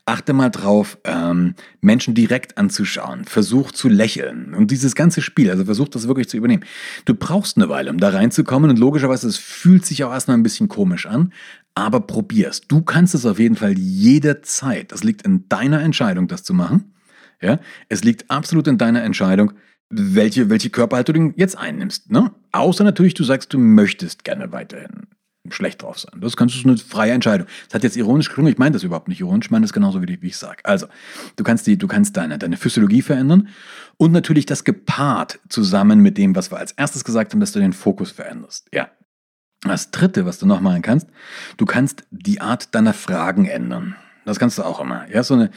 Achte 0.05 0.33
mal 0.33 0.49
drauf, 0.49 0.97
ähm, 1.05 1.55
Menschen 1.81 2.13
direkt 2.13 2.57
anzuschauen. 2.57 3.25
Versuch 3.25 3.71
zu 3.71 3.87
lächeln. 3.87 4.53
Und 4.53 4.71
dieses 4.71 4.95
ganze 4.95 5.21
Spiel, 5.21 5.49
also 5.49 5.65
versuch 5.65 5.87
das 5.87 6.07
wirklich 6.07 6.29
zu 6.29 6.37
übernehmen. 6.37 6.65
Du 7.05 7.13
brauchst 7.13 7.57
eine 7.57 7.69
Weile, 7.69 7.91
um 7.91 7.97
da 7.97 8.09
reinzukommen. 8.09 8.69
Und 8.69 8.79
logischerweise, 8.79 9.27
es 9.27 9.37
fühlt 9.37 9.85
sich 9.85 10.03
auch 10.03 10.11
erstmal 10.11 10.37
ein 10.37 10.43
bisschen 10.43 10.67
komisch 10.67 11.05
an. 11.05 11.33
Aber 11.75 12.01
probier's. 12.01 12.61
Du 12.61 12.81
kannst 12.81 13.15
es 13.15 13.25
auf 13.25 13.39
jeden 13.39 13.55
Fall 13.55 13.77
jederzeit. 13.77 14.91
Das 14.91 15.03
liegt 15.03 15.21
in 15.21 15.47
deiner 15.47 15.81
Entscheidung, 15.81 16.27
das 16.27 16.43
zu 16.43 16.53
machen. 16.53 16.93
Ja, 17.41 17.59
es 17.87 18.03
liegt 18.03 18.29
absolut 18.29 18.67
in 18.67 18.77
deiner 18.77 19.01
Entscheidung, 19.03 19.53
welche, 19.89 20.49
welche 20.49 20.69
Körperhaltung 20.69 21.31
du 21.31 21.39
jetzt 21.39 21.57
einnimmst. 21.57 22.11
Ne? 22.11 22.31
Außer 22.51 22.83
natürlich, 22.83 23.13
du 23.13 23.23
sagst, 23.23 23.53
du 23.53 23.59
möchtest 23.59 24.25
gerne 24.25 24.51
weiterhin 24.51 25.07
schlecht 25.49 25.81
drauf 25.81 25.99
sein. 25.99 26.19
Das 26.19 26.35
kannst 26.35 26.63
du 26.63 26.67
eine 26.67 26.77
freie 26.77 27.13
Entscheidung. 27.13 27.47
Das 27.67 27.75
hat 27.75 27.83
jetzt 27.83 27.97
ironisch 27.97 28.27
geklungen, 28.27 28.51
ich 28.51 28.59
meine 28.59 28.73
das 28.73 28.83
überhaupt 28.83 29.07
nicht 29.07 29.21
ironisch, 29.21 29.47
ich 29.47 29.51
meine 29.51 29.65
das 29.65 29.73
genauso, 29.73 30.01
wie, 30.01 30.21
wie 30.21 30.27
ich 30.27 30.37
sage. 30.37 30.63
Also, 30.63 30.87
du 31.37 31.43
kannst, 31.43 31.65
die, 31.67 31.77
du 31.77 31.87
kannst 31.87 32.17
deine, 32.17 32.37
deine 32.37 32.57
Physiologie 32.57 33.01
verändern 33.01 33.49
und 33.97 34.11
natürlich 34.11 34.45
das 34.45 34.63
gepaart 34.63 35.39
zusammen 35.49 35.99
mit 35.99 36.17
dem, 36.17 36.35
was 36.35 36.51
wir 36.51 36.57
als 36.57 36.73
erstes 36.73 37.03
gesagt 37.03 37.33
haben, 37.33 37.39
dass 37.39 37.51
du 37.51 37.59
den 37.59 37.73
Fokus 37.73 38.11
veränderst. 38.11 38.67
Ja. 38.73 38.89
Das 39.61 39.91
dritte, 39.91 40.25
was 40.25 40.39
du 40.39 40.45
noch 40.45 40.61
machen 40.61 40.81
kannst, 40.81 41.07
du 41.57 41.65
kannst 41.65 42.05
die 42.11 42.39
Art 42.39 42.73
deiner 42.75 42.93
Fragen 42.93 43.45
ändern. 43.45 43.95
Das 44.25 44.39
kannst 44.39 44.57
du 44.57 44.63
auch 44.63 44.79
immer. 44.79 45.09
Ja, 45.09 45.23
so 45.23 45.33
eine 45.33 45.51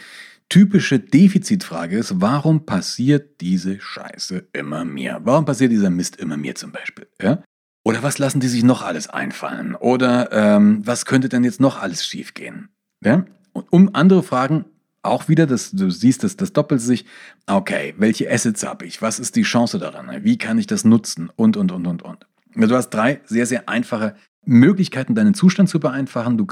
typische 0.48 0.98
Defizitfrage 0.98 1.96
ist, 1.96 2.20
warum 2.20 2.66
passiert 2.66 3.40
diese 3.40 3.80
Scheiße 3.80 4.48
immer 4.52 4.84
mir? 4.84 5.20
Warum 5.22 5.44
passiert 5.44 5.72
dieser 5.72 5.90
Mist 5.90 6.16
immer 6.16 6.36
mir 6.36 6.54
zum 6.54 6.72
Beispiel? 6.72 7.06
Ja? 7.20 7.42
Oder 7.84 8.02
was 8.02 8.18
lassen 8.18 8.40
die 8.40 8.48
sich 8.48 8.62
noch 8.62 8.82
alles 8.82 9.08
einfallen? 9.08 9.74
Oder 9.74 10.30
ähm, 10.32 10.86
was 10.86 11.04
könnte 11.04 11.28
denn 11.28 11.44
jetzt 11.44 11.60
noch 11.60 11.80
alles 11.80 12.06
schiefgehen? 12.06 12.68
Ja? 13.02 13.24
Und 13.52 13.66
um 13.72 13.94
andere 13.94 14.22
Fragen 14.22 14.64
auch 15.02 15.28
wieder, 15.28 15.46
das, 15.46 15.72
du 15.72 15.90
siehst, 15.90 16.22
das, 16.22 16.36
das 16.36 16.52
doppelt 16.52 16.80
sich. 16.80 17.04
Okay, 17.46 17.94
welche 17.98 18.30
Assets 18.30 18.64
habe 18.64 18.86
ich? 18.86 19.02
Was 19.02 19.18
ist 19.18 19.34
die 19.34 19.42
Chance 19.42 19.78
daran? 19.80 20.08
Wie 20.22 20.38
kann 20.38 20.58
ich 20.58 20.68
das 20.68 20.84
nutzen? 20.84 21.28
Und, 21.34 21.56
und, 21.56 21.72
und, 21.72 21.86
und, 21.86 22.02
und. 22.02 22.26
Du 22.54 22.76
hast 22.76 22.90
drei 22.90 23.20
sehr, 23.24 23.46
sehr 23.46 23.68
einfache 23.68 24.14
Möglichkeiten, 24.44 25.14
deinen 25.14 25.34
Zustand 25.34 25.68
zu 25.68 25.80
beeinflussen, 25.80 26.38
du, 26.38 26.46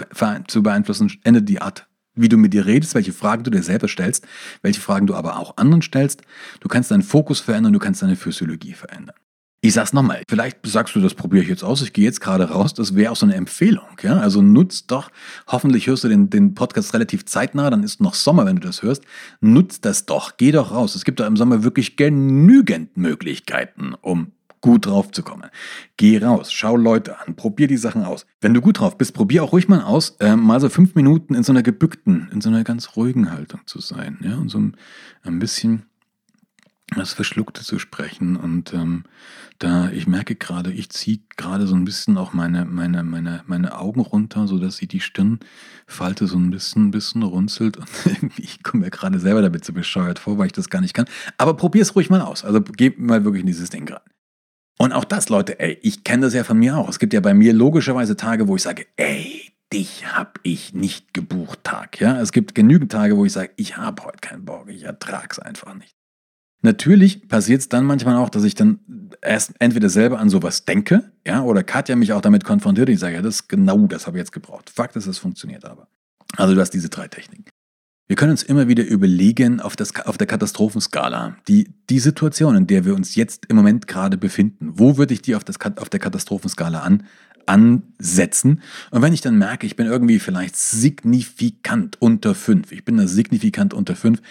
zu 0.49 0.63
beeinflussen. 0.63 1.13
Ende 1.23 1.43
die 1.43 1.61
Art, 1.61 1.87
wie 2.15 2.29
du 2.29 2.37
mit 2.37 2.53
dir 2.53 2.67
redest, 2.67 2.95
welche 2.95 3.13
Fragen 3.13 3.45
du 3.45 3.51
dir 3.51 3.63
selber 3.63 3.87
stellst, 3.87 4.27
welche 4.63 4.81
Fragen 4.81 5.07
du 5.07 5.15
aber 5.15 5.39
auch 5.39 5.57
anderen 5.57 5.83
stellst. 5.83 6.23
Du 6.61 6.69
kannst 6.69 6.91
deinen 6.91 7.03
Fokus 7.03 7.41
verändern, 7.41 7.73
du 7.73 7.79
kannst 7.79 8.03
deine 8.03 8.17
Physiologie 8.17 8.73
verändern. 8.73 9.17
Ich 9.63 9.75
sag's 9.75 9.93
nochmal, 9.93 10.23
vielleicht 10.27 10.67
sagst 10.67 10.95
du, 10.95 11.03
das 11.03 11.13
probiere 11.13 11.43
ich 11.43 11.51
jetzt 11.51 11.63
aus, 11.63 11.83
ich 11.83 11.93
gehe 11.93 12.07
jetzt 12.07 12.23
gerade 12.23 12.45
raus, 12.49 12.73
das 12.73 12.95
wäre 12.95 13.13
auch 13.13 13.17
so 13.17 13.27
eine 13.27 13.35
Empfehlung. 13.35 13.85
Ja? 14.01 14.19
Also 14.19 14.41
nutzt 14.41 14.91
doch, 14.91 15.11
hoffentlich 15.49 15.87
hörst 15.87 16.03
du 16.03 16.09
den, 16.09 16.31
den 16.31 16.55
Podcast 16.55 16.95
relativ 16.95 17.27
zeitnah, 17.27 17.69
dann 17.69 17.83
ist 17.83 18.01
noch 18.01 18.15
Sommer, 18.15 18.47
wenn 18.47 18.57
du 18.57 18.67
das 18.67 18.83
hörst. 18.83 19.05
Nutzt 19.43 19.85
das 19.85 20.07
doch, 20.07 20.39
geh 20.39 20.51
doch 20.51 20.73
raus. 20.73 20.95
Es 20.95 21.05
gibt 21.05 21.21
da 21.21 21.27
im 21.27 21.37
Sommer 21.37 21.63
wirklich 21.63 21.97
genügend 21.97 22.97
Möglichkeiten, 22.97 23.93
um 24.01 24.33
gut 24.63 24.87
drauf 24.87 25.11
zu 25.11 25.23
kommen. 25.23 25.51
Geh 25.99 26.19
raus, 26.19 26.51
schau 26.53 26.77
Leute 26.77 27.19
an, 27.21 27.37
probier 27.37 27.67
die 27.67 27.77
Sachen 27.77 28.05
aus. 28.05 28.25
Wenn 28.41 28.55
du 28.55 28.63
gut 28.63 28.81
drauf 28.81 28.97
bist, 28.97 29.13
probier 29.13 29.45
auch 29.45 29.53
ruhig 29.53 29.69
mal 29.69 29.83
aus, 29.83 30.17
äh, 30.21 30.37
mal 30.37 30.61
so 30.61 30.71
fünf 30.71 30.95
Minuten 30.95 31.35
in 31.35 31.43
so 31.43 31.53
einer 31.53 31.63
gebückten, 31.63 32.31
in 32.33 32.41
so 32.41 32.49
einer 32.49 32.65
ganz 32.65 32.97
ruhigen 32.97 33.31
Haltung 33.31 33.61
zu 33.67 33.81
sein. 33.81 34.19
Ja? 34.23 34.37
Und 34.37 34.49
so 34.49 34.59
ein, 34.59 34.77
ein 35.23 35.39
bisschen 35.39 35.83
das 36.97 37.13
Verschluckte 37.13 37.63
zu 37.63 37.79
sprechen. 37.79 38.37
Und 38.37 38.73
ähm, 38.75 39.05
da, 39.59 39.91
ich 39.91 40.07
merke 40.07 40.35
gerade, 40.35 40.73
ich 40.73 40.91
ziehe 40.91 41.21
gerade 41.37 41.67
so 41.67 41.75
ein 41.75 41.85
bisschen 41.85 42.19
auch 42.19 42.33
meine, 42.33 42.65
meine, 42.65 43.03
meine, 43.03 43.43
meine 43.47 43.79
Augen 43.79 44.01
runter, 44.01 44.47
sodass 44.47 44.77
sie 44.77 44.87
die 44.87 45.01
Stirnfalte 45.01 46.27
so 46.27 46.39
ein 46.39 46.51
bisschen, 46.51 46.91
bisschen 46.91 47.23
runzelt. 47.23 47.77
Und 47.77 47.89
ich 48.39 48.63
komme 48.63 48.85
mir 48.85 48.91
gerade 48.91 49.21
selber 49.21 49.43
damit 49.43 49.65
so 49.65 49.73
bescheuert 49.73 50.19
vor, 50.19 50.39
weil 50.39 50.47
ich 50.47 50.53
das 50.53 50.71
gar 50.71 50.81
nicht 50.81 50.95
kann. 50.95 51.07
Aber 51.39 51.55
probier 51.55 51.83
es 51.83 51.95
ruhig 51.95 52.11
mal 52.11 52.21
aus. 52.21 52.45
Also 52.45 52.61
geh 52.61 52.93
mal 52.97 53.25
wirklich 53.25 53.43
in 53.43 53.47
dieses 53.47 53.71
Ding 53.71 53.89
rein. 53.89 54.01
Und 54.79 54.93
auch 54.93 55.05
das, 55.05 55.29
Leute, 55.29 55.61
ey, 55.61 55.79
ich 55.83 56.05
kenne 56.05 56.23
das 56.23 56.33
ja 56.33 56.43
von 56.43 56.59
mir 56.59 56.79
auch. 56.79 56.89
Es 56.89 56.99
gibt 56.99 57.13
ja 57.13 57.21
bei 57.21 57.35
mir 57.35 57.53
logischerweise 57.53 58.17
Tage, 58.17 58.49
wo 58.49 58.57
ich 58.57 58.63
sage, 58.63 58.87
ey, 58.97 59.53
dich 59.73 60.17
hab 60.17 60.41
ich 60.43 60.73
nicht 60.73 61.15
gebucht, 61.15 61.61
Tag. 61.65 62.01
Ja, 62.01 62.21
es 62.21 62.33
gibt 62.33 62.55
genügend 62.55 62.91
Tage, 62.91 63.17
wo 63.17 63.25
ich 63.25 63.33
sage, 63.33 63.51
ich 63.57 63.77
habe 63.77 64.05
heute 64.05 64.19
keinen 64.21 64.45
Bock, 64.45 64.69
ich 64.69 64.85
ertrag's 64.85 65.39
einfach 65.39 65.75
nicht. 65.75 66.00
Natürlich 66.63 67.29
passiert 67.29 67.63
es 67.63 67.69
dann 67.69 67.85
manchmal 67.85 68.17
auch, 68.17 68.29
dass 68.29 68.45
ich 68.45 68.55
dann 68.55 68.81
erst 69.23 69.53
entweder 69.59 69.89
selber 69.89 70.19
an 70.19 70.29
sowas 70.29 70.65
denke, 70.65 71.11
ja, 71.27 71.43
oder 71.43 71.63
Katja 71.63 71.97
mich 71.97 72.13
auch 72.13 72.21
damit 72.21 72.45
konfrontiert 72.45 72.89
und 72.89 72.95
ich 72.95 73.01
sage, 73.01 73.17
ja, 73.17 73.23
das 73.23 73.37
ist 73.37 73.49
genau 73.49 73.87
das 73.87 74.07
habe 74.07 74.19
ich 74.19 74.21
jetzt 74.21 74.33
gebraucht. 74.33 74.71
Fakt 74.71 74.97
ist, 74.97 75.07
es 75.07 75.19
funktioniert 75.19 75.65
aber. 75.65 75.89
Also 76.37 76.55
du 76.55 76.61
hast 76.61 76.71
diese 76.71 76.89
drei 76.89 77.09
Techniken. 77.09 77.45
Wir 78.11 78.17
können 78.17 78.33
uns 78.33 78.43
immer 78.43 78.67
wieder 78.67 78.85
überlegen 78.85 79.61
auf, 79.61 79.77
das, 79.77 79.95
auf 80.05 80.19
der 80.19 80.27
Katastrophenskala, 80.27 81.37
die, 81.47 81.73
die 81.89 82.01
Situation, 82.01 82.57
in 82.57 82.67
der 82.67 82.85
wir 82.85 82.97
uns 82.97 83.15
jetzt 83.15 83.47
im 83.47 83.55
Moment 83.55 83.87
gerade 83.87 84.19
befinden. 84.19 84.73
Wo 84.75 84.97
würde 84.97 85.15
ich 85.15 85.23
die 85.23 85.37
auf, 85.37 85.45
das, 85.45 85.61
auf 85.77 85.89
der 85.89 86.01
Katastrophenskala 86.01 86.81
an, 86.81 87.05
ansetzen. 87.51 88.63
Und 88.93 89.03
wenn 89.03 89.13
ich 89.13 89.21
dann 89.21 89.37
merke, 89.37 89.67
ich 89.67 89.75
bin 89.75 89.87
irgendwie 89.87 90.21
vielleicht 90.21 90.57
signifikant 90.57 92.01
unter 92.01 92.35
5, 92.35 92.71
ich 92.71 92.85
bin 92.85 92.97
da 92.97 93.09
signifikant 93.09 93.75
unter 93.75 93.97
5, 93.97 94.23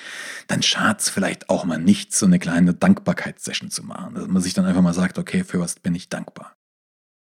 dann 0.47 0.63
schadet 0.63 1.01
es 1.01 1.09
vielleicht 1.09 1.49
auch 1.49 1.65
mal 1.65 1.77
nicht, 1.77 2.15
so 2.15 2.25
eine 2.25 2.39
kleine 2.39 2.73
Dankbarkeitssession 2.73 3.69
zu 3.71 3.83
machen. 3.83 4.15
Dass 4.15 4.27
man 4.27 4.41
sich 4.41 4.53
dann 4.53 4.65
einfach 4.65 4.81
mal 4.81 4.93
sagt, 4.93 5.19
okay, 5.19 5.43
für 5.43 5.59
was 5.59 5.75
bin 5.75 5.95
ich 5.95 6.07
dankbar. 6.07 6.55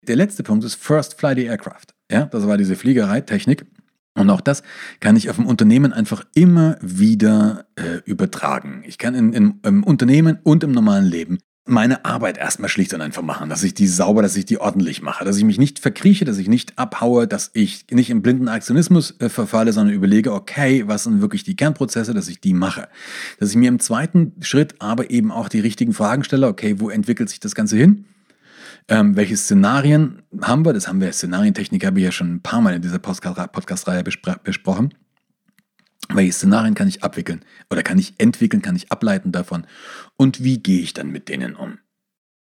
Der 0.02 0.16
letzte 0.16 0.42
Punkt 0.42 0.64
ist 0.64 0.74
First 0.74 1.14
Fly 1.14 1.34
the 1.36 1.44
Aircraft. 1.44 1.94
Ja, 2.10 2.26
das 2.26 2.46
war 2.46 2.56
diese 2.58 2.74
Fliegereitechnik. 2.74 3.64
Und 4.14 4.30
auch 4.30 4.40
das 4.40 4.62
kann 5.00 5.14
ich 5.14 5.30
auf 5.30 5.36
dem 5.36 5.46
Unternehmen 5.46 5.92
einfach 5.92 6.24
immer 6.34 6.78
wieder 6.80 7.66
äh, 7.76 8.00
übertragen. 8.06 8.82
Ich 8.86 8.98
kann 8.98 9.14
in, 9.14 9.32
in, 9.32 9.60
im 9.62 9.84
Unternehmen 9.84 10.38
und 10.42 10.64
im 10.64 10.72
normalen 10.72 11.04
Leben 11.04 11.38
meine 11.66 12.04
Arbeit 12.04 12.38
erstmal 12.38 12.68
schlicht 12.68 12.94
und 12.94 13.00
einfach 13.00 13.22
machen, 13.22 13.50
dass 13.50 13.62
ich 13.62 13.74
die 13.74 13.88
sauber, 13.88 14.22
dass 14.22 14.36
ich 14.36 14.44
die 14.44 14.58
ordentlich 14.58 15.02
mache, 15.02 15.24
dass 15.24 15.36
ich 15.36 15.44
mich 15.44 15.58
nicht 15.58 15.78
verkrieche, 15.80 16.24
dass 16.24 16.38
ich 16.38 16.48
nicht 16.48 16.78
abhaue, 16.78 17.26
dass 17.26 17.50
ich 17.54 17.86
nicht 17.90 18.08
im 18.10 18.22
blinden 18.22 18.48
Aktionismus 18.48 19.14
äh, 19.20 19.28
verfalle, 19.28 19.72
sondern 19.72 19.94
überlege, 19.94 20.32
okay, 20.32 20.84
was 20.86 21.04
sind 21.04 21.20
wirklich 21.20 21.44
die 21.44 21.56
Kernprozesse, 21.56 22.14
dass 22.14 22.28
ich 22.28 22.40
die 22.40 22.54
mache. 22.54 22.88
Dass 23.40 23.50
ich 23.50 23.56
mir 23.56 23.68
im 23.68 23.80
zweiten 23.80 24.32
Schritt 24.40 24.76
aber 24.78 25.10
eben 25.10 25.32
auch 25.32 25.48
die 25.48 25.60
richtigen 25.60 25.92
Fragen 25.92 26.24
stelle, 26.24 26.46
okay, 26.46 26.78
wo 26.78 26.88
entwickelt 26.88 27.28
sich 27.28 27.40
das 27.40 27.54
Ganze 27.54 27.76
hin? 27.76 28.04
Ähm, 28.88 29.16
welche 29.16 29.36
Szenarien 29.36 30.22
haben 30.40 30.64
wir? 30.64 30.72
Das 30.72 30.86
haben 30.86 31.00
wir, 31.00 31.12
Szenarientechnik 31.12 31.84
habe 31.84 31.98
ich 31.98 32.04
ja 32.04 32.12
schon 32.12 32.34
ein 32.34 32.42
paar 32.42 32.60
Mal 32.60 32.74
in 32.74 32.82
dieser 32.82 33.00
Podcast-Reihe 33.00 34.04
besprochen. 34.04 34.94
Welche 36.08 36.32
Szenarien 36.32 36.74
kann 36.74 36.88
ich 36.88 37.02
abwickeln 37.02 37.44
oder 37.70 37.82
kann 37.82 37.98
ich 37.98 38.14
entwickeln, 38.18 38.62
kann 38.62 38.76
ich 38.76 38.92
ableiten 38.92 39.32
davon 39.32 39.66
und 40.16 40.42
wie 40.42 40.58
gehe 40.58 40.80
ich 40.80 40.94
dann 40.94 41.10
mit 41.10 41.28
denen 41.28 41.56
um? 41.56 41.78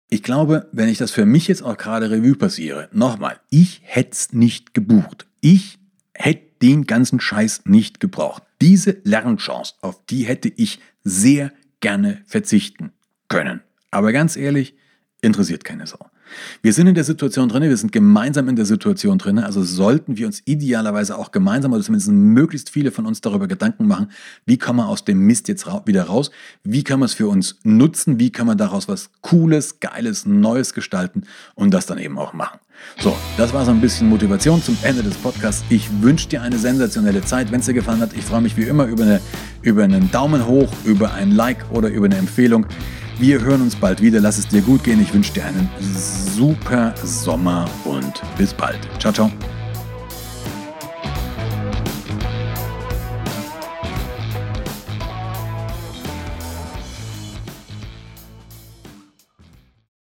Ich 0.10 0.24
glaube, 0.24 0.70
wenn 0.72 0.88
ich 0.88 0.98
das 0.98 1.12
für 1.12 1.26
mich 1.26 1.48
jetzt 1.48 1.64
auch 1.64 1.76
gerade 1.76 2.10
Revue 2.10 2.36
passiere, 2.36 2.88
nochmal, 2.94 3.40
ich 3.50 3.82
hätte 3.84 4.12
es 4.12 4.32
nicht 4.32 4.74
gebucht. 4.74 5.28
Ich 5.42 5.80
hätte 6.14 6.48
den 6.62 6.86
ganzen 6.86 7.20
Scheiß 7.20 7.64
nicht 7.66 8.00
gebraucht. 8.00 8.44
Diese 8.62 8.98
Lernchance, 9.04 9.74
auf 9.82 10.06
die 10.06 10.24
hätte 10.24 10.48
ich 10.48 10.80
sehr 11.04 11.52
gerne 11.82 12.22
verzichten 12.26 12.94
können. 13.28 13.62
Aber 13.92 14.14
ganz 14.14 14.38
ehrlich, 14.38 14.76
interessiert 15.22 15.66
keine 15.66 15.88
Sau. 15.88 16.10
Wir 16.62 16.74
sind 16.74 16.88
in 16.88 16.96
der 16.96 17.04
Situation 17.04 17.50
drin, 17.50 17.64
wir 17.64 17.78
sind 17.78 17.92
gemeinsam 17.92 18.50
in 18.50 18.56
der 18.56 18.66
Situation 18.66 19.18
drin, 19.18 19.40
also 19.40 19.64
sollten 19.64 20.18
wir 20.18 20.28
uns 20.28 20.42
idealerweise 20.46 21.18
auch 21.18 21.32
gemeinsam 21.32 21.74
oder 21.74 21.84
zumindest 21.84 22.12
möglichst 22.12 22.70
viele 22.70 22.92
von 22.92 23.06
uns 23.06 23.22
darüber 23.22 23.48
Gedanken 23.48 23.88
machen, 23.88 24.10
wie 24.46 24.58
kommen 24.58 24.80
wir 24.80 24.88
aus 24.88 25.06
dem 25.06 25.20
Mist 25.20 25.48
jetzt 25.48 25.68
wieder 25.86 26.04
raus, 26.04 26.32
wie 26.64 26.84
können 26.84 27.02
wir 27.02 27.06
es 27.06 27.14
für 27.14 27.28
uns 27.28 27.58
nutzen, 27.64 28.20
wie 28.20 28.32
können 28.32 28.50
wir 28.50 28.56
daraus 28.56 28.88
was 28.88 29.10
Cooles, 29.22 29.80
Geiles, 29.80 30.26
Neues 30.26 30.74
gestalten 30.74 31.24
und 31.56 31.74
das 31.74 31.86
dann 31.86 31.98
eben 31.98 32.18
auch 32.18 32.34
machen. 32.34 32.60
So, 33.00 33.16
das 33.38 33.54
war 33.54 33.66
so 33.66 33.72
ein 33.72 33.82
bisschen 33.82 34.08
Motivation 34.08 34.62
zum 34.62 34.78
Ende 34.84 35.04
des 35.04 35.16
Podcasts. 35.16 35.64
Ich 35.70 35.90
wünsche 36.02 36.30
dir 36.30 36.42
eine 36.42 36.58
sensationelle 36.58 37.24
Zeit. 37.24 37.52
Wenn 37.52 37.60
es 37.60 37.66
dir 37.66 37.74
gefallen 37.74 38.02
hat, 38.02 38.14
ich 38.14 38.24
freue 38.24 38.42
mich 38.42 38.56
wie 38.58 38.64
immer 38.64 38.86
über, 38.86 39.04
eine, 39.04 39.22
über 39.62 39.84
einen 39.84 40.12
Daumen 40.12 40.46
hoch, 40.46 40.72
über 40.84 41.14
ein 41.14 41.32
Like 41.32 41.66
oder 41.72 41.90
über 41.90 42.06
eine 42.06 42.18
Empfehlung. 42.18 42.66
Wir 43.20 43.42
hören 43.42 43.62
uns 43.62 43.76
bald 43.76 44.02
wieder. 44.02 44.20
Lass 44.20 44.38
es 44.38 44.48
dir 44.48 44.62
gut 44.62 44.84
gehen. 44.84 45.02
Ich 45.02 45.14
wünsche 45.14 45.34
dir 45.34 45.46
einen 45.46 45.70
super 46.36 46.94
Sommer 47.04 47.66
und 47.84 48.22
bis 48.38 48.54
bald. 48.54 48.80
Ciao, 49.00 49.12
ciao. 49.12 49.32